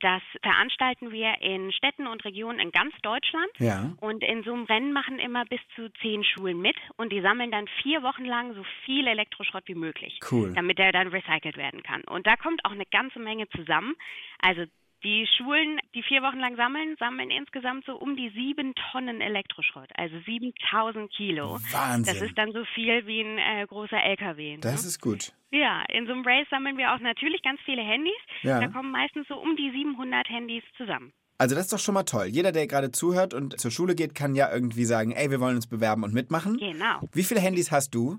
Das 0.00 0.22
veranstalten 0.42 1.10
wir 1.10 1.40
in 1.40 1.72
Städten 1.72 2.06
und 2.06 2.24
Regionen 2.24 2.60
in 2.60 2.70
ganz 2.70 2.94
Deutschland. 3.02 3.50
Ja. 3.58 3.92
Und 4.00 4.22
in 4.22 4.44
so 4.44 4.52
einem 4.52 4.64
Rennen 4.64 4.92
machen 4.92 5.18
immer 5.18 5.44
bis 5.44 5.60
zu 5.74 5.90
zehn 6.00 6.22
Schulen 6.24 6.60
mit 6.60 6.76
und 6.96 7.12
die 7.12 7.20
sammeln 7.20 7.50
dann 7.50 7.66
vier 7.82 8.02
Wochen 8.02 8.24
lang 8.24 8.54
so 8.54 8.64
viel 8.84 9.06
Elektroschrott 9.06 9.64
wie 9.66 9.74
möglich, 9.74 10.18
Cool. 10.30 10.52
damit 10.54 10.78
er 10.78 10.92
dann 10.92 11.08
recycelt 11.08 11.56
werden 11.56 11.82
kann. 11.82 12.02
Und 12.02 12.26
da 12.26 12.36
kommt 12.36 12.64
auch 12.64 12.72
eine 12.72 12.86
ganze 12.86 13.18
Menge 13.18 13.48
zusammen. 13.48 13.94
Also 14.40 14.64
die 15.04 15.26
Schulen, 15.36 15.78
die 15.94 16.02
vier 16.02 16.22
Wochen 16.22 16.38
lang 16.38 16.56
sammeln, 16.56 16.96
sammeln 16.98 17.30
insgesamt 17.30 17.84
so 17.84 17.96
um 17.96 18.16
die 18.16 18.30
sieben 18.30 18.74
Tonnen 18.74 19.20
Elektroschrott, 19.20 19.90
also 19.94 20.16
7000 20.26 21.10
Kilo. 21.12 21.58
Wahnsinn. 21.70 22.14
Das 22.14 22.22
ist 22.22 22.36
dann 22.36 22.52
so 22.52 22.64
viel 22.74 23.06
wie 23.06 23.20
ein 23.20 23.38
äh, 23.38 23.66
großer 23.66 24.02
LKW. 24.02 24.56
Ne? 24.56 24.60
Das 24.60 24.84
ist 24.84 25.00
gut. 25.00 25.32
Ja, 25.50 25.82
in 25.88 26.06
so 26.06 26.12
einem 26.12 26.24
Race 26.26 26.46
sammeln 26.50 26.76
wir 26.76 26.94
auch 26.94 27.00
natürlich 27.00 27.42
ganz 27.42 27.60
viele 27.64 27.82
Handys. 27.82 28.12
Ja. 28.42 28.60
Da 28.60 28.68
kommen 28.68 28.90
meistens 28.90 29.26
so 29.28 29.36
um 29.36 29.56
die 29.56 29.70
700 29.70 30.28
Handys 30.28 30.62
zusammen. 30.76 31.12
Also 31.38 31.54
das 31.54 31.66
ist 31.66 31.72
doch 31.72 31.78
schon 31.78 31.94
mal 31.94 32.02
toll. 32.02 32.26
Jeder, 32.26 32.50
der 32.50 32.66
gerade 32.66 32.90
zuhört 32.90 33.32
und 33.32 33.60
zur 33.60 33.70
Schule 33.70 33.94
geht, 33.94 34.14
kann 34.14 34.34
ja 34.34 34.52
irgendwie 34.52 34.84
sagen, 34.84 35.12
ey, 35.12 35.30
wir 35.30 35.38
wollen 35.38 35.54
uns 35.54 35.68
bewerben 35.68 36.02
und 36.02 36.12
mitmachen. 36.12 36.56
Genau. 36.56 37.00
Wie 37.12 37.22
viele 37.22 37.40
Handys 37.40 37.70
hast 37.70 37.94
du? 37.94 38.18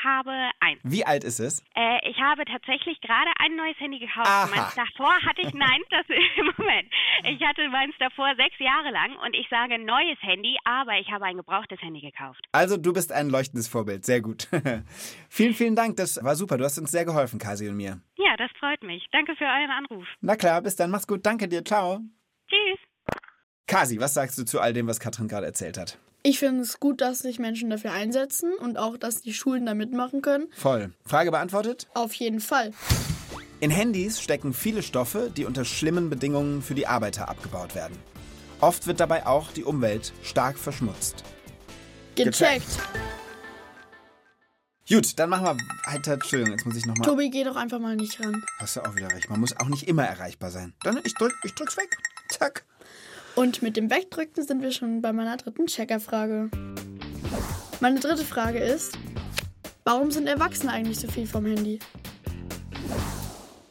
Ich 0.00 0.04
habe 0.04 0.30
eins. 0.60 0.80
Wie 0.82 1.04
alt 1.04 1.24
ist 1.24 1.40
es? 1.40 1.62
Äh, 1.74 2.08
ich 2.08 2.18
habe 2.20 2.44
tatsächlich 2.44 3.00
gerade 3.00 3.30
ein 3.38 3.54
neues 3.56 3.78
Handy 3.78 3.98
gekauft. 3.98 4.26
Aha. 4.26 4.46
Meins 4.46 4.74
davor 4.74 5.12
hatte 5.22 5.42
ich, 5.42 5.52
nein, 5.52 5.80
das 5.90 6.06
im 6.08 6.46
Moment. 6.58 6.88
Ich 7.24 7.42
hatte 7.46 7.68
meins 7.68 7.94
davor 7.98 8.34
sechs 8.36 8.58
Jahre 8.58 8.90
lang 8.90 9.16
und 9.24 9.34
ich 9.34 9.46
sage 9.50 9.78
neues 9.78 10.18
Handy, 10.20 10.56
aber 10.64 10.98
ich 10.98 11.10
habe 11.10 11.24
ein 11.26 11.36
gebrauchtes 11.36 11.80
Handy 11.82 12.00
gekauft. 12.00 12.46
Also 12.52 12.76
du 12.76 12.92
bist 12.92 13.12
ein 13.12 13.28
leuchtendes 13.28 13.68
Vorbild. 13.68 14.04
Sehr 14.06 14.20
gut. 14.20 14.48
vielen, 15.28 15.54
vielen 15.54 15.76
Dank. 15.76 15.96
Das 15.96 16.22
war 16.22 16.34
super. 16.34 16.56
Du 16.56 16.64
hast 16.64 16.78
uns 16.78 16.90
sehr 16.90 17.04
geholfen, 17.04 17.38
Kasi 17.38 17.68
und 17.68 17.76
mir. 17.76 18.00
Ja, 18.16 18.36
das 18.36 18.50
freut 18.58 18.82
mich. 18.82 19.06
Danke 19.12 19.36
für 19.36 19.44
euren 19.44 19.70
Anruf. 19.70 20.06
Na 20.20 20.36
klar, 20.36 20.62
bis 20.62 20.76
dann. 20.76 20.90
Mach's 20.90 21.06
gut. 21.06 21.26
Danke 21.26 21.48
dir. 21.48 21.64
Ciao. 21.64 22.00
Tschüss. 22.48 22.89
Kasi, 23.70 24.00
was 24.00 24.14
sagst 24.14 24.36
du 24.36 24.44
zu 24.44 24.58
all 24.60 24.72
dem, 24.72 24.88
was 24.88 24.98
Katrin 24.98 25.28
gerade 25.28 25.46
erzählt 25.46 25.78
hat? 25.78 25.96
Ich 26.24 26.40
finde 26.40 26.62
es 26.62 26.80
gut, 26.80 27.00
dass 27.00 27.20
sich 27.20 27.38
Menschen 27.38 27.70
dafür 27.70 27.92
einsetzen 27.92 28.52
und 28.58 28.76
auch, 28.76 28.96
dass 28.96 29.22
die 29.22 29.32
Schulen 29.32 29.64
da 29.64 29.74
mitmachen 29.74 30.22
können. 30.22 30.48
Voll. 30.56 30.92
Frage 31.06 31.30
beantwortet? 31.30 31.86
Auf 31.94 32.12
jeden 32.14 32.40
Fall. 32.40 32.72
In 33.60 33.70
Handys 33.70 34.20
stecken 34.20 34.54
viele 34.54 34.82
Stoffe, 34.82 35.30
die 35.36 35.44
unter 35.44 35.64
schlimmen 35.64 36.10
Bedingungen 36.10 36.62
für 36.62 36.74
die 36.74 36.88
Arbeiter 36.88 37.28
abgebaut 37.28 37.76
werden. 37.76 37.96
Oft 38.60 38.88
wird 38.88 38.98
dabei 38.98 39.24
auch 39.24 39.52
die 39.52 39.62
Umwelt 39.62 40.12
stark 40.24 40.58
verschmutzt. 40.58 41.22
Gecheckt. 42.16 42.66
Gut, 44.88 45.16
dann 45.16 45.30
machen 45.30 45.44
wir 45.44 45.56
weiter. 45.92 46.14
Entschuldigung, 46.14 46.54
jetzt 46.54 46.66
muss 46.66 46.74
ich 46.74 46.86
nochmal. 46.86 47.06
Tobi, 47.06 47.30
geh 47.30 47.44
doch 47.44 47.54
einfach 47.54 47.78
mal 47.78 47.94
nicht 47.94 48.18
ran. 48.18 48.42
Hast 48.58 48.74
du 48.74 48.80
auch 48.80 48.96
wieder 48.96 49.12
recht. 49.12 49.30
Man 49.30 49.38
muss 49.38 49.56
auch 49.56 49.68
nicht 49.68 49.86
immer 49.86 50.04
erreichbar 50.04 50.50
sein. 50.50 50.74
Dann 50.82 50.98
ich 51.04 51.14
drück, 51.14 51.34
ich 51.44 51.54
drück's 51.54 51.76
weg. 51.76 51.96
Zack. 52.30 52.64
Und 53.36 53.62
mit 53.62 53.76
dem 53.76 53.90
Wegdrücken 53.90 54.44
sind 54.44 54.62
wir 54.62 54.72
schon 54.72 55.00
bei 55.02 55.12
meiner 55.12 55.36
dritten 55.36 55.66
Checkerfrage. 55.66 56.50
Meine 57.80 58.00
dritte 58.00 58.24
Frage 58.24 58.58
ist, 58.58 58.98
warum 59.84 60.10
sind 60.10 60.26
Erwachsene 60.26 60.72
eigentlich 60.72 60.98
so 60.98 61.08
viel 61.08 61.26
vom 61.26 61.46
Handy? 61.46 61.78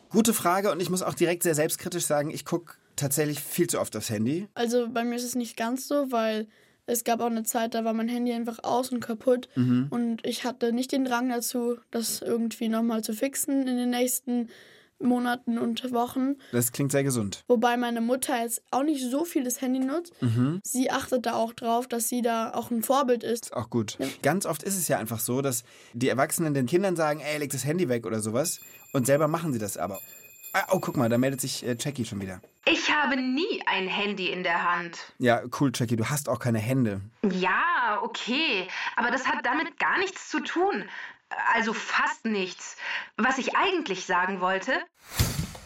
Gute 0.09 0.33
Frage 0.33 0.71
und 0.71 0.81
ich 0.81 0.89
muss 0.89 1.03
auch 1.03 1.13
direkt 1.13 1.43
sehr 1.43 1.53
selbstkritisch 1.55 2.05
sagen, 2.05 2.31
ich 2.31 2.45
gucke 2.45 2.73
tatsächlich 2.95 3.39
viel 3.39 3.67
zu 3.67 3.79
oft 3.79 3.95
aufs 3.95 4.09
Handy. 4.09 4.47
Also 4.55 4.89
bei 4.89 5.03
mir 5.03 5.15
ist 5.15 5.23
es 5.23 5.35
nicht 5.35 5.55
ganz 5.55 5.87
so, 5.87 6.11
weil 6.11 6.47
es 6.87 7.03
gab 7.03 7.19
auch 7.21 7.27
eine 7.27 7.43
Zeit, 7.43 7.75
da 7.75 7.85
war 7.85 7.93
mein 7.93 8.07
Handy 8.07 8.33
einfach 8.33 8.63
aus 8.63 8.89
und 8.91 9.01
kaputt. 9.01 9.47
Und 9.55 10.25
ich 10.25 10.43
hatte 10.43 10.73
nicht 10.73 10.91
den 10.91 11.05
Drang 11.05 11.29
dazu, 11.29 11.77
das 11.91 12.23
irgendwie 12.23 12.67
nochmal 12.69 13.03
zu 13.03 13.13
fixen 13.13 13.67
in 13.67 13.77
den 13.77 13.91
nächsten 13.91 14.49
Monaten 15.00 15.58
und 15.58 15.91
Wochen. 15.91 16.36
Das 16.51 16.72
klingt 16.72 16.91
sehr 16.91 17.03
gesund. 17.03 17.44
Wobei 17.48 17.77
meine 17.77 18.01
Mutter 18.01 18.41
jetzt 18.41 18.62
auch 18.72 18.84
nicht 18.84 19.03
so 19.10 19.25
viel 19.25 19.44
das 19.44 19.62
Handy 19.62 19.79
nutzt. 19.79 20.13
Sie 20.63 20.91
achtet 20.91 21.25
da 21.25 21.34
auch 21.34 21.53
drauf, 21.53 21.88
dass 21.88 22.10
sie 22.10 22.22
da 22.22 22.53
auch 22.53 22.72
ein 22.72 22.84
Vorbild 22.84 23.24
ist. 23.24 23.53
Auch 23.53 23.70
gut. 23.70 23.98
Ganz 24.22 24.46
oft 24.46 24.63
ist 24.63 24.77
es 24.77 24.88
ja 24.88 24.98
einfach 24.98 25.20
so, 25.20 25.41
dass 25.41 25.63
die 25.94 26.10
Erwachsenen 26.10 26.53
den 26.53 26.65
Kindern 26.65 26.96
sagen, 26.96 27.20
ey, 27.22 27.39
leg 27.39 27.51
das 27.51 27.65
Handy 27.65 27.89
weg 27.89 28.06
oder 28.06 28.20
sowas. 28.20 28.60
Und 28.94 29.06
selber 29.06 29.27
machen 29.27 29.53
sie 29.53 29.60
das 29.60 29.77
aber. 29.77 30.00
Ah, 30.53 30.65
oh, 30.72 30.79
guck 30.79 30.98
mal, 30.98 31.10
da 31.10 31.18
meldet 31.20 31.41
sich 31.41 31.63
äh, 31.63 31.75
Jackie 31.79 32.06
schon 32.06 32.22
wieder. 32.22 32.41
Ich 32.65 32.91
habe 32.91 33.18
nie 33.18 33.62
ein 33.68 33.88
Handy 33.88 34.29
in 34.32 34.41
der 34.41 34.72
Hand. 34.72 34.98
Ja, 35.20 35.41
cool, 35.60 35.72
Jackie, 35.74 35.96
du 35.96 36.10
hast 36.10 36.27
auch 36.27 36.39
keine 36.39 36.58
Hände. 36.58 37.01
Ja, 37.32 38.00
okay, 38.01 38.68
aber 38.96 39.12
das 39.12 39.27
hat 39.27 39.46
damit 39.46 39.77
gar 39.77 40.00
nichts 40.00 40.29
zu 40.29 40.39
tun. 40.39 40.86
Also 41.53 41.74
fast 41.74 42.25
nichts. 42.25 42.77
Was 43.17 43.38
ich 43.38 43.55
eigentlich 43.55 44.05
sagen 44.05 44.41
wollte, 44.41 44.83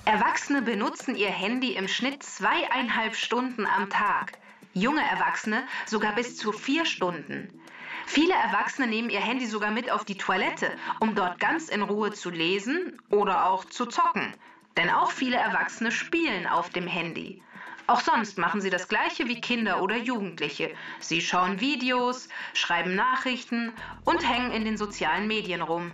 Erwachsene 0.05 0.61
benutzen 0.61 1.15
ihr 1.15 1.29
Handy 1.29 1.75
im 1.75 1.87
Schnitt 1.87 2.23
zweieinhalb 2.23 3.15
Stunden 3.15 3.65
am 3.65 3.89
Tag. 3.89 4.33
Junge 4.73 5.01
Erwachsene 5.01 5.65
sogar 5.85 6.13
bis 6.15 6.35
zu 6.35 6.51
vier 6.51 6.85
Stunden. 6.85 7.61
Viele 8.05 8.33
Erwachsene 8.33 8.87
nehmen 8.87 9.09
ihr 9.09 9.21
Handy 9.21 9.45
sogar 9.45 9.71
mit 9.71 9.89
auf 9.89 10.03
die 10.03 10.17
Toilette, 10.17 10.75
um 10.99 11.15
dort 11.15 11.39
ganz 11.39 11.69
in 11.69 11.81
Ruhe 11.81 12.11
zu 12.11 12.29
lesen 12.29 13.01
oder 13.09 13.45
auch 13.45 13.65
zu 13.65 13.85
zocken. 13.85 14.33
Denn 14.75 14.89
auch 14.89 15.11
viele 15.11 15.37
Erwachsene 15.37 15.91
spielen 15.91 16.47
auf 16.47 16.69
dem 16.69 16.87
Handy. 16.87 17.41
Auch 17.85 17.99
sonst 17.99 18.37
machen 18.37 18.61
sie 18.61 18.69
das 18.69 18.87
gleiche 18.87 19.27
wie 19.27 19.41
Kinder 19.41 19.81
oder 19.81 19.97
Jugendliche. 19.97 20.73
Sie 20.99 21.21
schauen 21.21 21.59
Videos, 21.59 22.29
schreiben 22.53 22.95
Nachrichten 22.95 23.73
und 24.05 24.27
hängen 24.27 24.51
in 24.51 24.63
den 24.63 24.77
sozialen 24.77 25.27
Medien 25.27 25.61
rum. 25.61 25.91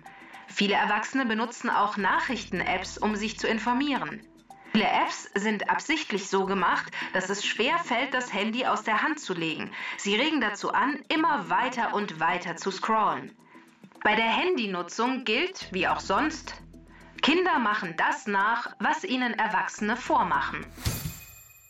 Viele 0.48 0.76
Erwachsene 0.76 1.26
benutzen 1.26 1.70
auch 1.70 1.98
Nachrichten-Apps, 1.98 2.98
um 2.98 3.16
sich 3.16 3.40
zu 3.40 3.48
informieren. 3.48 4.22
Viele 4.72 4.88
Apps 4.88 5.30
sind 5.34 5.70
absichtlich 5.70 6.28
so 6.28 6.46
gemacht, 6.46 6.94
dass 7.14 7.30
es 7.30 7.44
schwer 7.44 7.80
fällt, 7.80 8.14
das 8.14 8.32
Handy 8.32 8.66
aus 8.66 8.84
der 8.84 9.02
Hand 9.02 9.20
zu 9.20 9.34
legen. 9.34 9.72
Sie 9.98 10.16
regen 10.16 10.42
dazu 10.42 10.72
an, 10.72 11.04
immer 11.10 11.50
weiter 11.50 11.94
und 11.96 12.20
weiter 12.20 12.56
zu 12.56 12.70
scrollen. 12.70 13.36
Bei 14.04 14.16
der 14.16 14.30
Handynutzung 14.30 15.24
gilt, 15.24 15.68
wie 15.72 15.88
auch 15.88 16.00
sonst, 16.00 16.62
Kinder 17.22 17.60
machen 17.60 17.96
das 17.98 18.28
nach, 18.28 18.76
was 18.80 19.04
ihnen 19.04 19.34
Erwachsene 19.34 19.98
vormachen. 19.98 20.66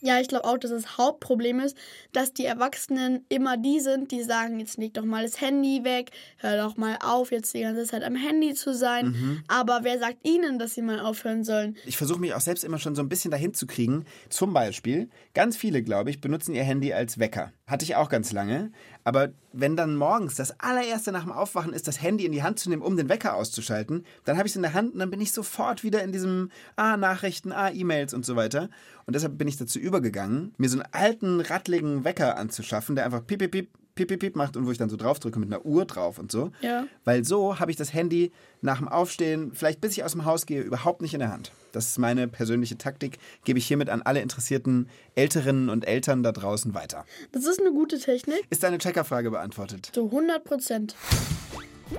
Ja, 0.02 0.20
ich 0.20 0.30
glaube 0.30 0.46
auch, 0.46 0.58
dass 0.58 0.72
das 0.72 0.98
Hauptproblem 0.98 1.60
ist, 1.60 1.76
dass 2.14 2.34
die 2.34 2.46
Erwachsenen 2.46 3.26
immer 3.28 3.58
die 3.58 3.80
sind, 3.80 4.12
die 4.12 4.24
sagen, 4.24 4.60
jetzt 4.60 4.78
leg 4.78 4.94
doch 4.94 5.04
mal 5.04 5.24
das 5.24 5.42
Handy 5.42 5.84
weg, 5.84 6.12
hör 6.38 6.58
doch 6.58 6.78
mal 6.78 6.98
auf, 7.02 7.32
jetzt 7.32 7.54
die 7.54 7.62
ganze 7.62 7.84
Zeit 7.84 8.04
am 8.04 8.16
Handy 8.16 8.54
zu 8.54 8.74
sein. 8.74 9.44
Aber 9.50 9.80
wer 9.84 10.00
sagt 10.00 10.26
ihnen, 10.26 10.58
dass 10.58 10.76
sie 10.76 10.82
mal 10.82 11.00
aufhören 11.00 11.44
sollen? 11.44 11.76
Ich 11.86 11.98
versuche 11.98 12.20
mich 12.20 12.34
auch 12.34 12.42
selbst 12.42 12.64
immer 12.64 12.80
schon 12.80 12.96
so 12.96 13.02
ein 13.02 13.10
bisschen 13.10 13.32
dahin 13.32 13.54
zu 13.54 13.68
kriegen. 13.68 14.06
Zum 14.30 14.54
Beispiel, 14.54 15.10
ganz 15.34 15.58
viele, 15.58 15.84
glaube 15.84 16.10
ich, 16.10 16.22
benutzen 16.22 16.56
ihr 16.56 16.64
Handy 16.64 16.94
als 16.94 17.20
Wecker. 17.20 17.52
Hatte 17.68 17.84
ich 17.84 17.96
auch 17.96 18.10
ganz 18.10 18.32
lange. 18.32 18.72
Aber 19.10 19.30
wenn 19.54 19.76
dann 19.76 19.96
morgens 19.96 20.36
das 20.36 20.60
allererste 20.60 21.12
nach 21.12 21.24
dem 21.24 21.32
Aufwachen 21.32 21.74
ist, 21.74 21.88
das 21.88 22.00
Handy 22.00 22.28
in 22.28 22.32
die 22.32 22.44
Hand 22.44 22.60
zu 22.60 22.70
nehmen, 22.70 22.84
um 22.84 22.96
den 22.96 23.10
Wecker 23.10 23.34
auszuschalten, 23.34 24.06
dann 24.24 24.38
habe 24.38 24.46
ich 24.46 24.52
es 24.52 24.56
in 24.56 24.62
der 24.62 24.76
Hand 24.76 24.94
und 24.94 25.00
dann 25.00 25.10
bin 25.10 25.20
ich 25.20 25.32
sofort 25.32 25.84
wieder 25.84 26.04
in 26.04 26.12
diesem 26.12 26.52
Ah, 26.76 26.96
Nachrichten, 26.96 27.52
Ah, 27.52 27.72
E-Mails 27.72 28.14
und 28.14 28.24
so 28.24 28.36
weiter. 28.36 28.70
Und 29.08 29.16
deshalb 29.16 29.36
bin 29.40 29.48
ich 29.48 29.58
dazu 29.58 29.80
übergegangen, 29.80 30.54
mir 30.60 30.70
so 30.70 30.78
einen 30.78 30.94
alten, 30.94 31.42
rattligen 31.42 32.04
Wecker 32.04 32.38
anzuschaffen, 32.38 32.96
der 32.96 33.06
einfach 33.06 33.26
piep, 33.26 33.40
piep, 33.40 33.52
piep, 33.52 33.70
piep, 34.00 34.08
piep, 34.08 34.20
piep 34.20 34.36
macht 34.36 34.56
und 34.56 34.66
wo 34.66 34.72
ich 34.72 34.78
dann 34.78 34.90
so 34.90 34.96
drauf 34.96 35.20
drücke 35.20 35.40
mit 35.40 35.52
einer 35.52 35.66
Uhr 35.66 35.86
drauf 35.86 36.20
und 36.20 36.32
so. 36.32 36.52
Ja. 36.62 36.86
Weil 37.04 37.26
so 37.26 37.60
habe 37.60 37.72
ich 37.72 37.78
das 37.78 37.94
Handy 37.94 38.32
nach 38.62 38.78
dem 38.78 38.88
Aufstehen, 38.88 39.52
vielleicht 39.54 39.82
bis 39.82 39.94
ich 39.94 40.04
aus 40.04 40.14
dem 40.14 40.26
Haus 40.26 40.46
gehe, 40.46 40.62
überhaupt 40.62 41.02
nicht 41.02 41.14
in 41.14 41.20
der 41.20 41.32
Hand. 41.32 41.52
Das 41.72 41.90
ist 41.90 42.00
meine 42.00 42.28
persönliche 42.28 42.78
Taktik, 42.78 43.20
gebe 43.44 43.60
ich 43.60 43.68
hiermit 43.68 43.90
an 43.90 44.02
alle 44.02 44.22
interessierten 44.22 44.90
Älterinnen 45.16 45.70
und 45.70 45.86
Eltern 45.86 46.24
da 46.24 46.32
draußen 46.32 46.74
weiter. 46.74 47.06
Das 47.32 47.46
ist 47.46 47.60
eine 47.60 47.72
gute 47.72 48.00
Technik. 48.00 48.46
Ist 48.50 48.64
deine 48.64 48.78
Checkerfrage 48.78 49.32
beantwortet? 49.32 49.90
Zu 49.94 50.06
100 50.06 50.44
Prozent. 50.44 50.96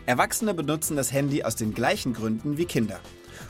Erwachsene 0.06 0.54
benutzen 0.54 0.96
das 0.96 1.12
Handy 1.12 1.42
aus 1.42 1.56
den 1.56 1.74
gleichen 1.74 2.14
Gründen 2.14 2.56
wie 2.56 2.64
Kinder. 2.64 3.00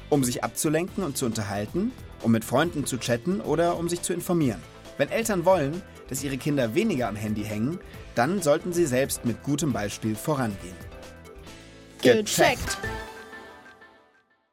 Um 0.08 0.24
sich 0.24 0.42
abzulenken 0.42 1.04
und 1.04 1.16
zu 1.16 1.26
unterhalten, 1.26 1.92
um 2.22 2.32
mit 2.32 2.44
Freunden 2.44 2.84
zu 2.84 2.98
chatten 2.98 3.40
oder 3.40 3.78
um 3.78 3.88
sich 3.88 4.02
zu 4.02 4.12
informieren. 4.12 4.60
Wenn 5.00 5.08
Eltern 5.08 5.46
wollen, 5.46 5.80
dass 6.10 6.22
ihre 6.22 6.36
Kinder 6.36 6.74
weniger 6.74 7.08
am 7.08 7.16
Handy 7.16 7.42
hängen, 7.42 7.80
dann 8.14 8.42
sollten 8.42 8.74
sie 8.74 8.84
selbst 8.84 9.24
mit 9.24 9.42
gutem 9.42 9.72
Beispiel 9.72 10.14
vorangehen. 10.14 10.76
Gecheckt. 12.02 12.76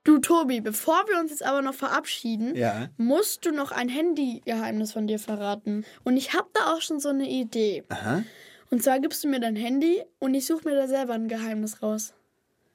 Du, 0.06 0.20
Tobi, 0.20 0.62
bevor 0.62 1.04
wir 1.10 1.20
uns 1.20 1.32
jetzt 1.32 1.44
aber 1.44 1.62
noch 1.62 1.74
verabschieden, 1.74 2.56
Ja. 2.56 2.88
musst 2.96 3.46
du 3.46 3.52
noch 3.52 3.74
ein 3.74 3.90
Handygeheimnis 3.90 4.94
von 4.94 5.06
dir 5.06 5.20
verraten. 5.20 5.84
Und 6.06 6.16
ich 6.16 6.34
habe 6.34 6.48
da 6.54 6.74
auch 6.74 6.80
schon 6.80 7.02
so 7.02 7.10
eine 7.10 7.28
Idee. 7.30 7.84
Aha. 7.90 8.24
Und 8.70 8.82
zwar 8.82 9.02
gibst 9.02 9.26
du 9.26 9.28
mir 9.28 9.42
dein 9.42 9.58
Handy 9.58 10.02
und 10.20 10.34
ich 10.34 10.46
suche 10.46 10.70
mir 10.70 10.76
da 10.76 10.88
selber 10.88 11.12
ein 11.12 11.28
Geheimnis 11.28 11.84
raus. 11.84 12.14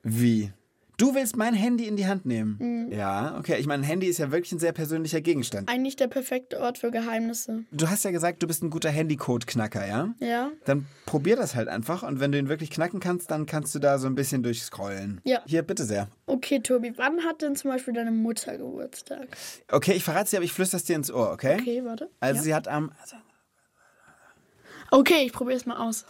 Wie? 0.03 0.53
Du 1.03 1.17
willst 1.17 1.37
mein 1.37 1.53
Handy 1.53 1.89
in 1.89 1.97
die 1.97 2.07
Hand 2.07 2.27
nehmen? 2.27 2.89
Ja, 2.93 3.37
okay. 3.37 3.57
Ich 3.59 3.67
meine, 3.67 3.83
ein 3.83 3.85
Handy 3.85 4.07
ist 4.07 4.19
ja 4.19 4.31
wirklich 4.31 4.53
ein 4.53 4.61
sehr 4.61 4.71
persönlicher 4.71 5.21
Gegenstand. 5.21 5.69
Eigentlich 5.69 5.97
der 5.97 6.07
perfekte 6.07 6.61
Ort 6.61 6.79
für 6.79 6.93
Geheimnisse. 6.93 7.65
Du 7.73 7.91
hast 7.91 8.05
ja 8.05 8.13
gesagt, 8.13 8.41
du 8.41 8.47
bist 8.47 8.63
ein 8.63 8.71
guter 8.71 8.89
Handycode-Knacker, 8.89 9.85
ja? 9.85 10.15
Ja? 10.21 10.53
Dann 10.65 10.87
probier 11.05 11.35
das 11.35 11.57
halt 11.57 11.67
einfach 11.67 12.05
und 12.05 12.21
wenn 12.21 12.31
du 12.31 12.39
ihn 12.39 12.49
wirklich 12.49 12.71
knacken 12.71 13.01
kannst, 13.01 13.33
dann 13.33 13.47
kannst 13.47 13.75
du 13.75 13.81
da 13.81 13.99
so 13.99 14.07
ein 14.07 14.15
bisschen 14.15 14.45
durchscrollen. 14.45 15.21
Ja. 15.25 15.41
Hier, 15.45 15.63
bitte 15.63 15.83
sehr. 15.83 16.07
Okay, 16.27 16.61
Tobi, 16.61 16.93
wann 16.95 17.25
hat 17.25 17.43
denn 17.43 17.57
zum 17.57 17.73
Beispiel 17.73 17.95
deine 17.95 18.13
Mutter 18.13 18.57
Geburtstag? 18.57 19.27
Okay, 19.73 19.95
ich 19.95 20.05
verrate 20.05 20.31
dir, 20.31 20.37
aber 20.37 20.45
ich 20.45 20.53
flüster 20.53 20.77
es 20.77 20.85
dir 20.85 20.95
ins 20.95 21.11
Ohr, 21.11 21.33
okay? 21.33 21.57
Okay, 21.61 21.83
warte. 21.85 22.11
Also 22.21 22.37
ja. 22.37 22.43
sie 22.45 22.55
hat 22.55 22.69
am... 22.69 22.93
Okay, 24.93 25.25
ich 25.27 25.33
probiere 25.33 25.57
es 25.57 25.67
mal 25.67 25.79
aus. 25.79 26.07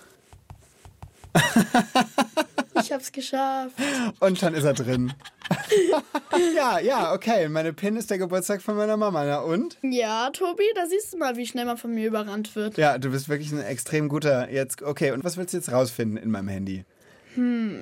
ich 2.81 2.93
hab's 2.93 3.13
geschafft. 3.13 3.75
und 4.21 4.39
schon 4.39 4.55
ist 4.55 4.65
er 4.65 4.73
drin. 4.75 5.13
ja, 6.57 6.79
ja, 6.79 7.13
okay. 7.13 7.49
Meine 7.49 7.73
PIN 7.73 7.97
ist 7.97 8.11
der 8.11 8.19
Geburtstag 8.19 8.63
von 8.63 8.77
meiner 8.77 8.97
Mama, 8.97 9.25
na 9.25 9.41
und? 9.41 9.79
Ja, 9.83 10.31
Tobi, 10.31 10.65
da 10.75 10.87
siehst 10.87 11.13
du 11.13 11.19
mal, 11.19 11.37
wie 11.37 11.47
schnell 11.47 11.65
man 11.65 11.77
von 11.77 11.93
mir 11.93 12.07
überrannt 12.07 12.55
wird. 12.57 12.77
Ja, 12.79 12.99
du 12.99 13.11
bist 13.11 13.29
wirklich 13.29 13.53
ein 13.53 13.63
extrem 13.63 14.09
guter 14.09 14.51
jetzt. 14.51 14.83
Okay, 14.83 15.11
und 15.13 15.25
was 15.25 15.37
willst 15.37 15.53
du 15.53 15.59
jetzt 15.59 15.73
rausfinden 15.73 16.17
in 16.17 16.31
meinem 16.31 16.49
Handy? 16.49 16.85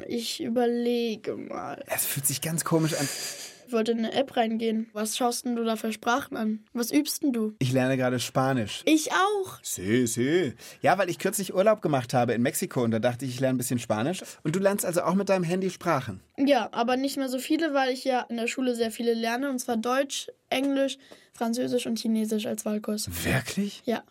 Ich 0.06 0.42
überlege 0.42 1.36
mal. 1.36 1.82
Es 1.86 2.06
fühlt 2.06 2.26
sich 2.26 2.40
ganz 2.40 2.64
komisch 2.64 2.94
an. 2.94 3.08
Ich 3.70 3.74
wollte 3.74 3.92
in 3.92 3.98
eine 3.98 4.12
App 4.14 4.36
reingehen. 4.36 4.90
Was 4.94 5.16
schaust 5.16 5.44
denn 5.44 5.54
du 5.54 5.62
da 5.62 5.76
für 5.76 5.92
Sprachen 5.92 6.36
an? 6.36 6.64
Was 6.72 6.90
übst 6.90 7.22
denn 7.22 7.32
du? 7.32 7.54
Ich 7.60 7.70
lerne 7.70 7.96
gerade 7.96 8.18
Spanisch. 8.18 8.82
Ich 8.84 9.12
auch. 9.12 9.60
Sí, 9.62 10.08
sí. 10.08 10.54
Ja, 10.82 10.98
weil 10.98 11.08
ich 11.08 11.20
kürzlich 11.20 11.54
Urlaub 11.54 11.80
gemacht 11.80 12.12
habe 12.12 12.32
in 12.32 12.42
Mexiko 12.42 12.82
und 12.82 12.90
da 12.90 12.98
dachte 12.98 13.24
ich, 13.24 13.30
ich 13.30 13.38
lerne 13.38 13.54
ein 13.54 13.58
bisschen 13.58 13.78
Spanisch. 13.78 14.24
Und 14.42 14.56
du 14.56 14.58
lernst 14.58 14.84
also 14.84 15.02
auch 15.02 15.14
mit 15.14 15.28
deinem 15.28 15.44
Handy 15.44 15.70
Sprachen. 15.70 16.20
Ja, 16.36 16.68
aber 16.72 16.96
nicht 16.96 17.16
mehr 17.16 17.28
so 17.28 17.38
viele, 17.38 17.72
weil 17.72 17.90
ich 17.90 18.02
ja 18.02 18.22
in 18.22 18.38
der 18.38 18.48
Schule 18.48 18.74
sehr 18.74 18.90
viele 18.90 19.14
lerne. 19.14 19.48
Und 19.48 19.60
zwar 19.60 19.76
Deutsch, 19.76 20.32
Englisch, 20.48 20.98
Französisch 21.32 21.86
und 21.86 21.96
Chinesisch 21.96 22.46
als 22.46 22.64
Wahlkurs. 22.64 23.08
Wirklich? 23.24 23.82
Ja. 23.84 24.02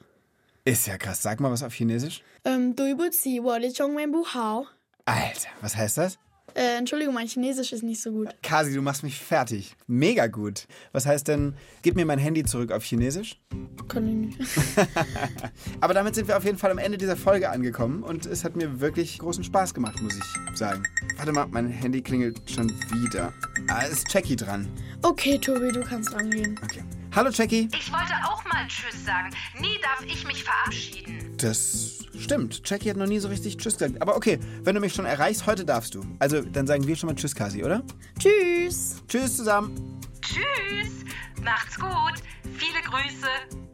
Ist 0.64 0.88
ja 0.88 0.98
krass. 0.98 1.22
Sag 1.22 1.42
mal 1.42 1.52
was 1.52 1.64
auf 1.64 1.74
Chinesisch. 1.74 2.24
Ähm, 2.46 2.78
du 2.78 2.86
si, 3.12 3.44
wo 3.44 3.60
de 3.60 3.74
chong 3.74 3.98
wen 3.98 4.14
bu 4.14 4.26
hao. 4.26 4.68
Alter, 5.04 5.50
was 5.60 5.76
heißt 5.76 5.98
das? 5.98 6.18
Äh, 6.56 6.78
Entschuldigung, 6.78 7.14
mein 7.14 7.28
Chinesisch 7.28 7.74
ist 7.74 7.84
nicht 7.84 8.02
so 8.02 8.12
gut. 8.12 8.30
Kasi, 8.42 8.74
du 8.74 8.82
machst 8.82 9.04
mich 9.04 9.20
fertig. 9.20 9.76
Mega 9.88 10.28
gut. 10.28 10.68
Was 10.92 11.06
heißt 11.06 11.28
denn, 11.28 11.54
gib 11.82 11.96
mir 11.96 12.06
mein 12.06 12.20
Handy 12.20 12.44
zurück 12.44 12.72
auf 12.72 12.84
Chinesisch? 12.84 13.40
Kann 13.88 14.08
ich 14.08 14.38
nicht. 14.38 14.50
Aber 15.82 15.94
damit 15.94 16.16
sind 16.16 16.28
wir 16.28 16.38
auf 16.38 16.46
jeden 16.46 16.58
Fall 16.58 16.72
am 16.72 16.78
Ende 16.78 16.98
dieser 16.98 17.16
Folge 17.16 17.50
angekommen 17.50 18.04
und 18.04 18.26
es 18.26 18.44
hat 18.44 18.56
mir 18.56 18.80
wirklich 18.80 19.20
großen 19.20 19.44
Spaß 19.44 19.74
gemacht, 19.74 20.02
muss 20.02 20.16
ich 20.16 20.58
sagen. 20.58 20.84
Warte 21.18 21.32
mal, 21.32 21.48
mein 21.48 21.68
Handy 21.68 22.02
klingelt 22.02 22.40
schon 22.50 22.70
wieder. 22.70 23.34
Ah, 23.70 23.82
ist 23.84 24.12
Jackie 24.14 24.36
dran. 24.36 24.68
Okay, 25.02 25.38
Tobi, 25.38 25.72
du 25.72 25.82
kannst 25.82 26.14
rangehen. 26.14 26.60
Okay. 26.64 26.84
Hallo 27.16 27.32
Jackie. 27.32 27.68
Ich 27.78 27.92
wollte 27.92 28.14
auch 28.24 28.44
mal 28.46 28.68
Tschüss 28.68 29.04
sagen. 29.04 29.32
Nie 29.60 29.80
darf 29.82 30.04
ich 30.06 30.26
mich 30.28 30.44
verabschieden. 30.44 31.36
Das 31.38 32.06
stimmt. 32.20 32.62
Jackie 32.70 32.90
hat 32.92 32.98
noch 32.98 33.08
nie 33.08 33.18
so 33.20 33.30
richtig 33.30 33.58
Tschüss 33.58 33.78
gesagt. 33.78 34.00
Aber 34.02 34.16
okay, 34.16 34.40
wenn 34.64 34.76
du 34.76 34.82
mich 34.82 34.94
schon 34.94 35.06
erreichst, 35.06 35.48
heute 35.48 35.66
darfst 35.66 35.96
du. 35.96 36.04
Also, 36.20 36.42
dann 36.42 36.68
sagen 36.68 36.86
wir 36.86 36.96
schon 36.96 37.08
mal 37.10 37.16
Tschüss, 37.16 37.34
Kasi, 37.34 37.64
oder? 37.64 37.82
Tschüss. 38.20 39.02
Tschüss 39.08 39.38
zusammen. 39.38 40.00
Tschüss. 40.22 41.04
Macht's 41.44 41.80
gut. 41.80 42.22
Viele 42.58 42.80
Grüße. 42.84 43.28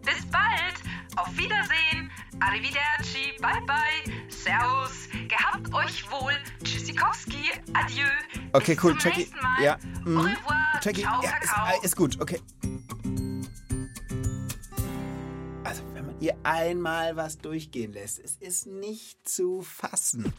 Bis 0.06 0.26
bald. 0.32 0.76
Auf 1.18 1.36
Wiedersehen. 1.38 2.10
Arrivederci. 2.40 3.34
Bye 3.42 3.62
bye. 3.68 4.14
Servus. 4.30 5.10
Gehabt 5.28 5.74
euch 5.74 6.10
wohl. 6.10 6.34
Tschüssikowski. 6.64 7.52
Adieu. 7.74 8.06
Okay, 8.54 8.76
Bis 8.76 8.84
cool. 8.84 8.92
zum 8.92 9.00
Jackie. 9.00 9.20
nächsten 9.20 9.42
Mal. 9.42 9.64
Ja. 9.64 9.78
Au 10.06 10.10
mhm. 10.10 10.18
revoir. 10.20 10.80
Jackie, 10.82 11.02
Ciao, 11.02 11.22
ja, 11.24 11.30
ist, 11.42 11.50
Kakao. 11.50 11.82
ist 11.82 11.96
gut, 11.96 12.22
okay. 12.22 12.40
Ihr 16.26 16.36
einmal 16.44 17.16
was 17.16 17.38
durchgehen 17.38 17.94
lässt, 17.94 18.20
es 18.20 18.36
ist 18.38 18.66
nicht 18.66 19.30
zu 19.30 19.62
fassen. 19.62 20.34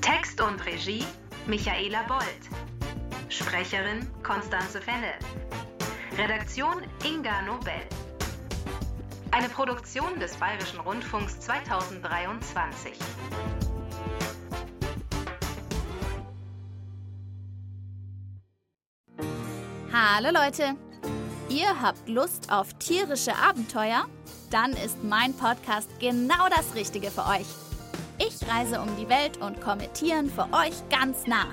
Text 0.00 0.40
und 0.40 0.64
Regie 0.66 1.04
Michaela 1.46 2.02
Bold. 2.08 2.24
Sprecherin 3.28 4.06
Konstanze 4.24 4.80
Fennel. 4.80 5.14
Redaktion 6.18 6.82
Inga 7.04 7.42
Nobel. 7.42 7.72
Eine 9.30 9.48
Produktion 9.48 10.18
des 10.18 10.36
Bayerischen 10.36 10.80
Rundfunks 10.80 11.38
2023. 11.40 12.92
Hallo 19.92 20.30
Leute! 20.32 20.76
Ihr 21.48 21.80
habt 21.80 22.08
Lust 22.08 22.50
auf 22.50 22.74
tierische 22.74 23.36
Abenteuer? 23.36 24.06
Dann 24.54 24.70
ist 24.70 25.02
mein 25.02 25.34
Podcast 25.34 25.88
genau 25.98 26.48
das 26.48 26.76
Richtige 26.76 27.10
für 27.10 27.26
euch. 27.26 27.46
Ich 28.18 28.48
reise 28.48 28.80
um 28.80 28.86
die 28.96 29.08
Welt 29.08 29.38
und 29.38 29.60
komme 29.60 29.92
Tieren 29.94 30.30
für 30.30 30.44
euch 30.52 30.74
ganz 30.90 31.26
nah. 31.26 31.46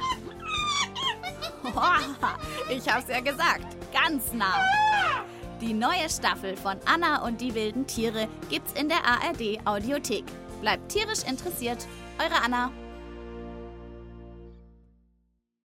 Ich 2.70 2.88
hab's 2.88 3.08
ja 3.08 3.20
gesagt, 3.22 3.76
ganz 3.92 4.34
nah. 4.34 4.54
Die 5.62 5.74
neue 5.74 6.12
Staffel 6.12 6.56
von 6.56 6.78
Anna 6.86 7.26
und 7.26 7.42
die 7.42 7.56
wilden 7.56 7.88
Tiere 7.88 8.28
gibt's 8.52 8.74
in 8.74 8.88
der 8.88 9.04
ARD 9.04 9.66
Audiothek. 9.66 10.26
Bleibt 10.62 10.92
tierisch 10.92 11.24
interessiert, 11.28 11.88
eure 12.20 12.40
Anna. 12.44 12.72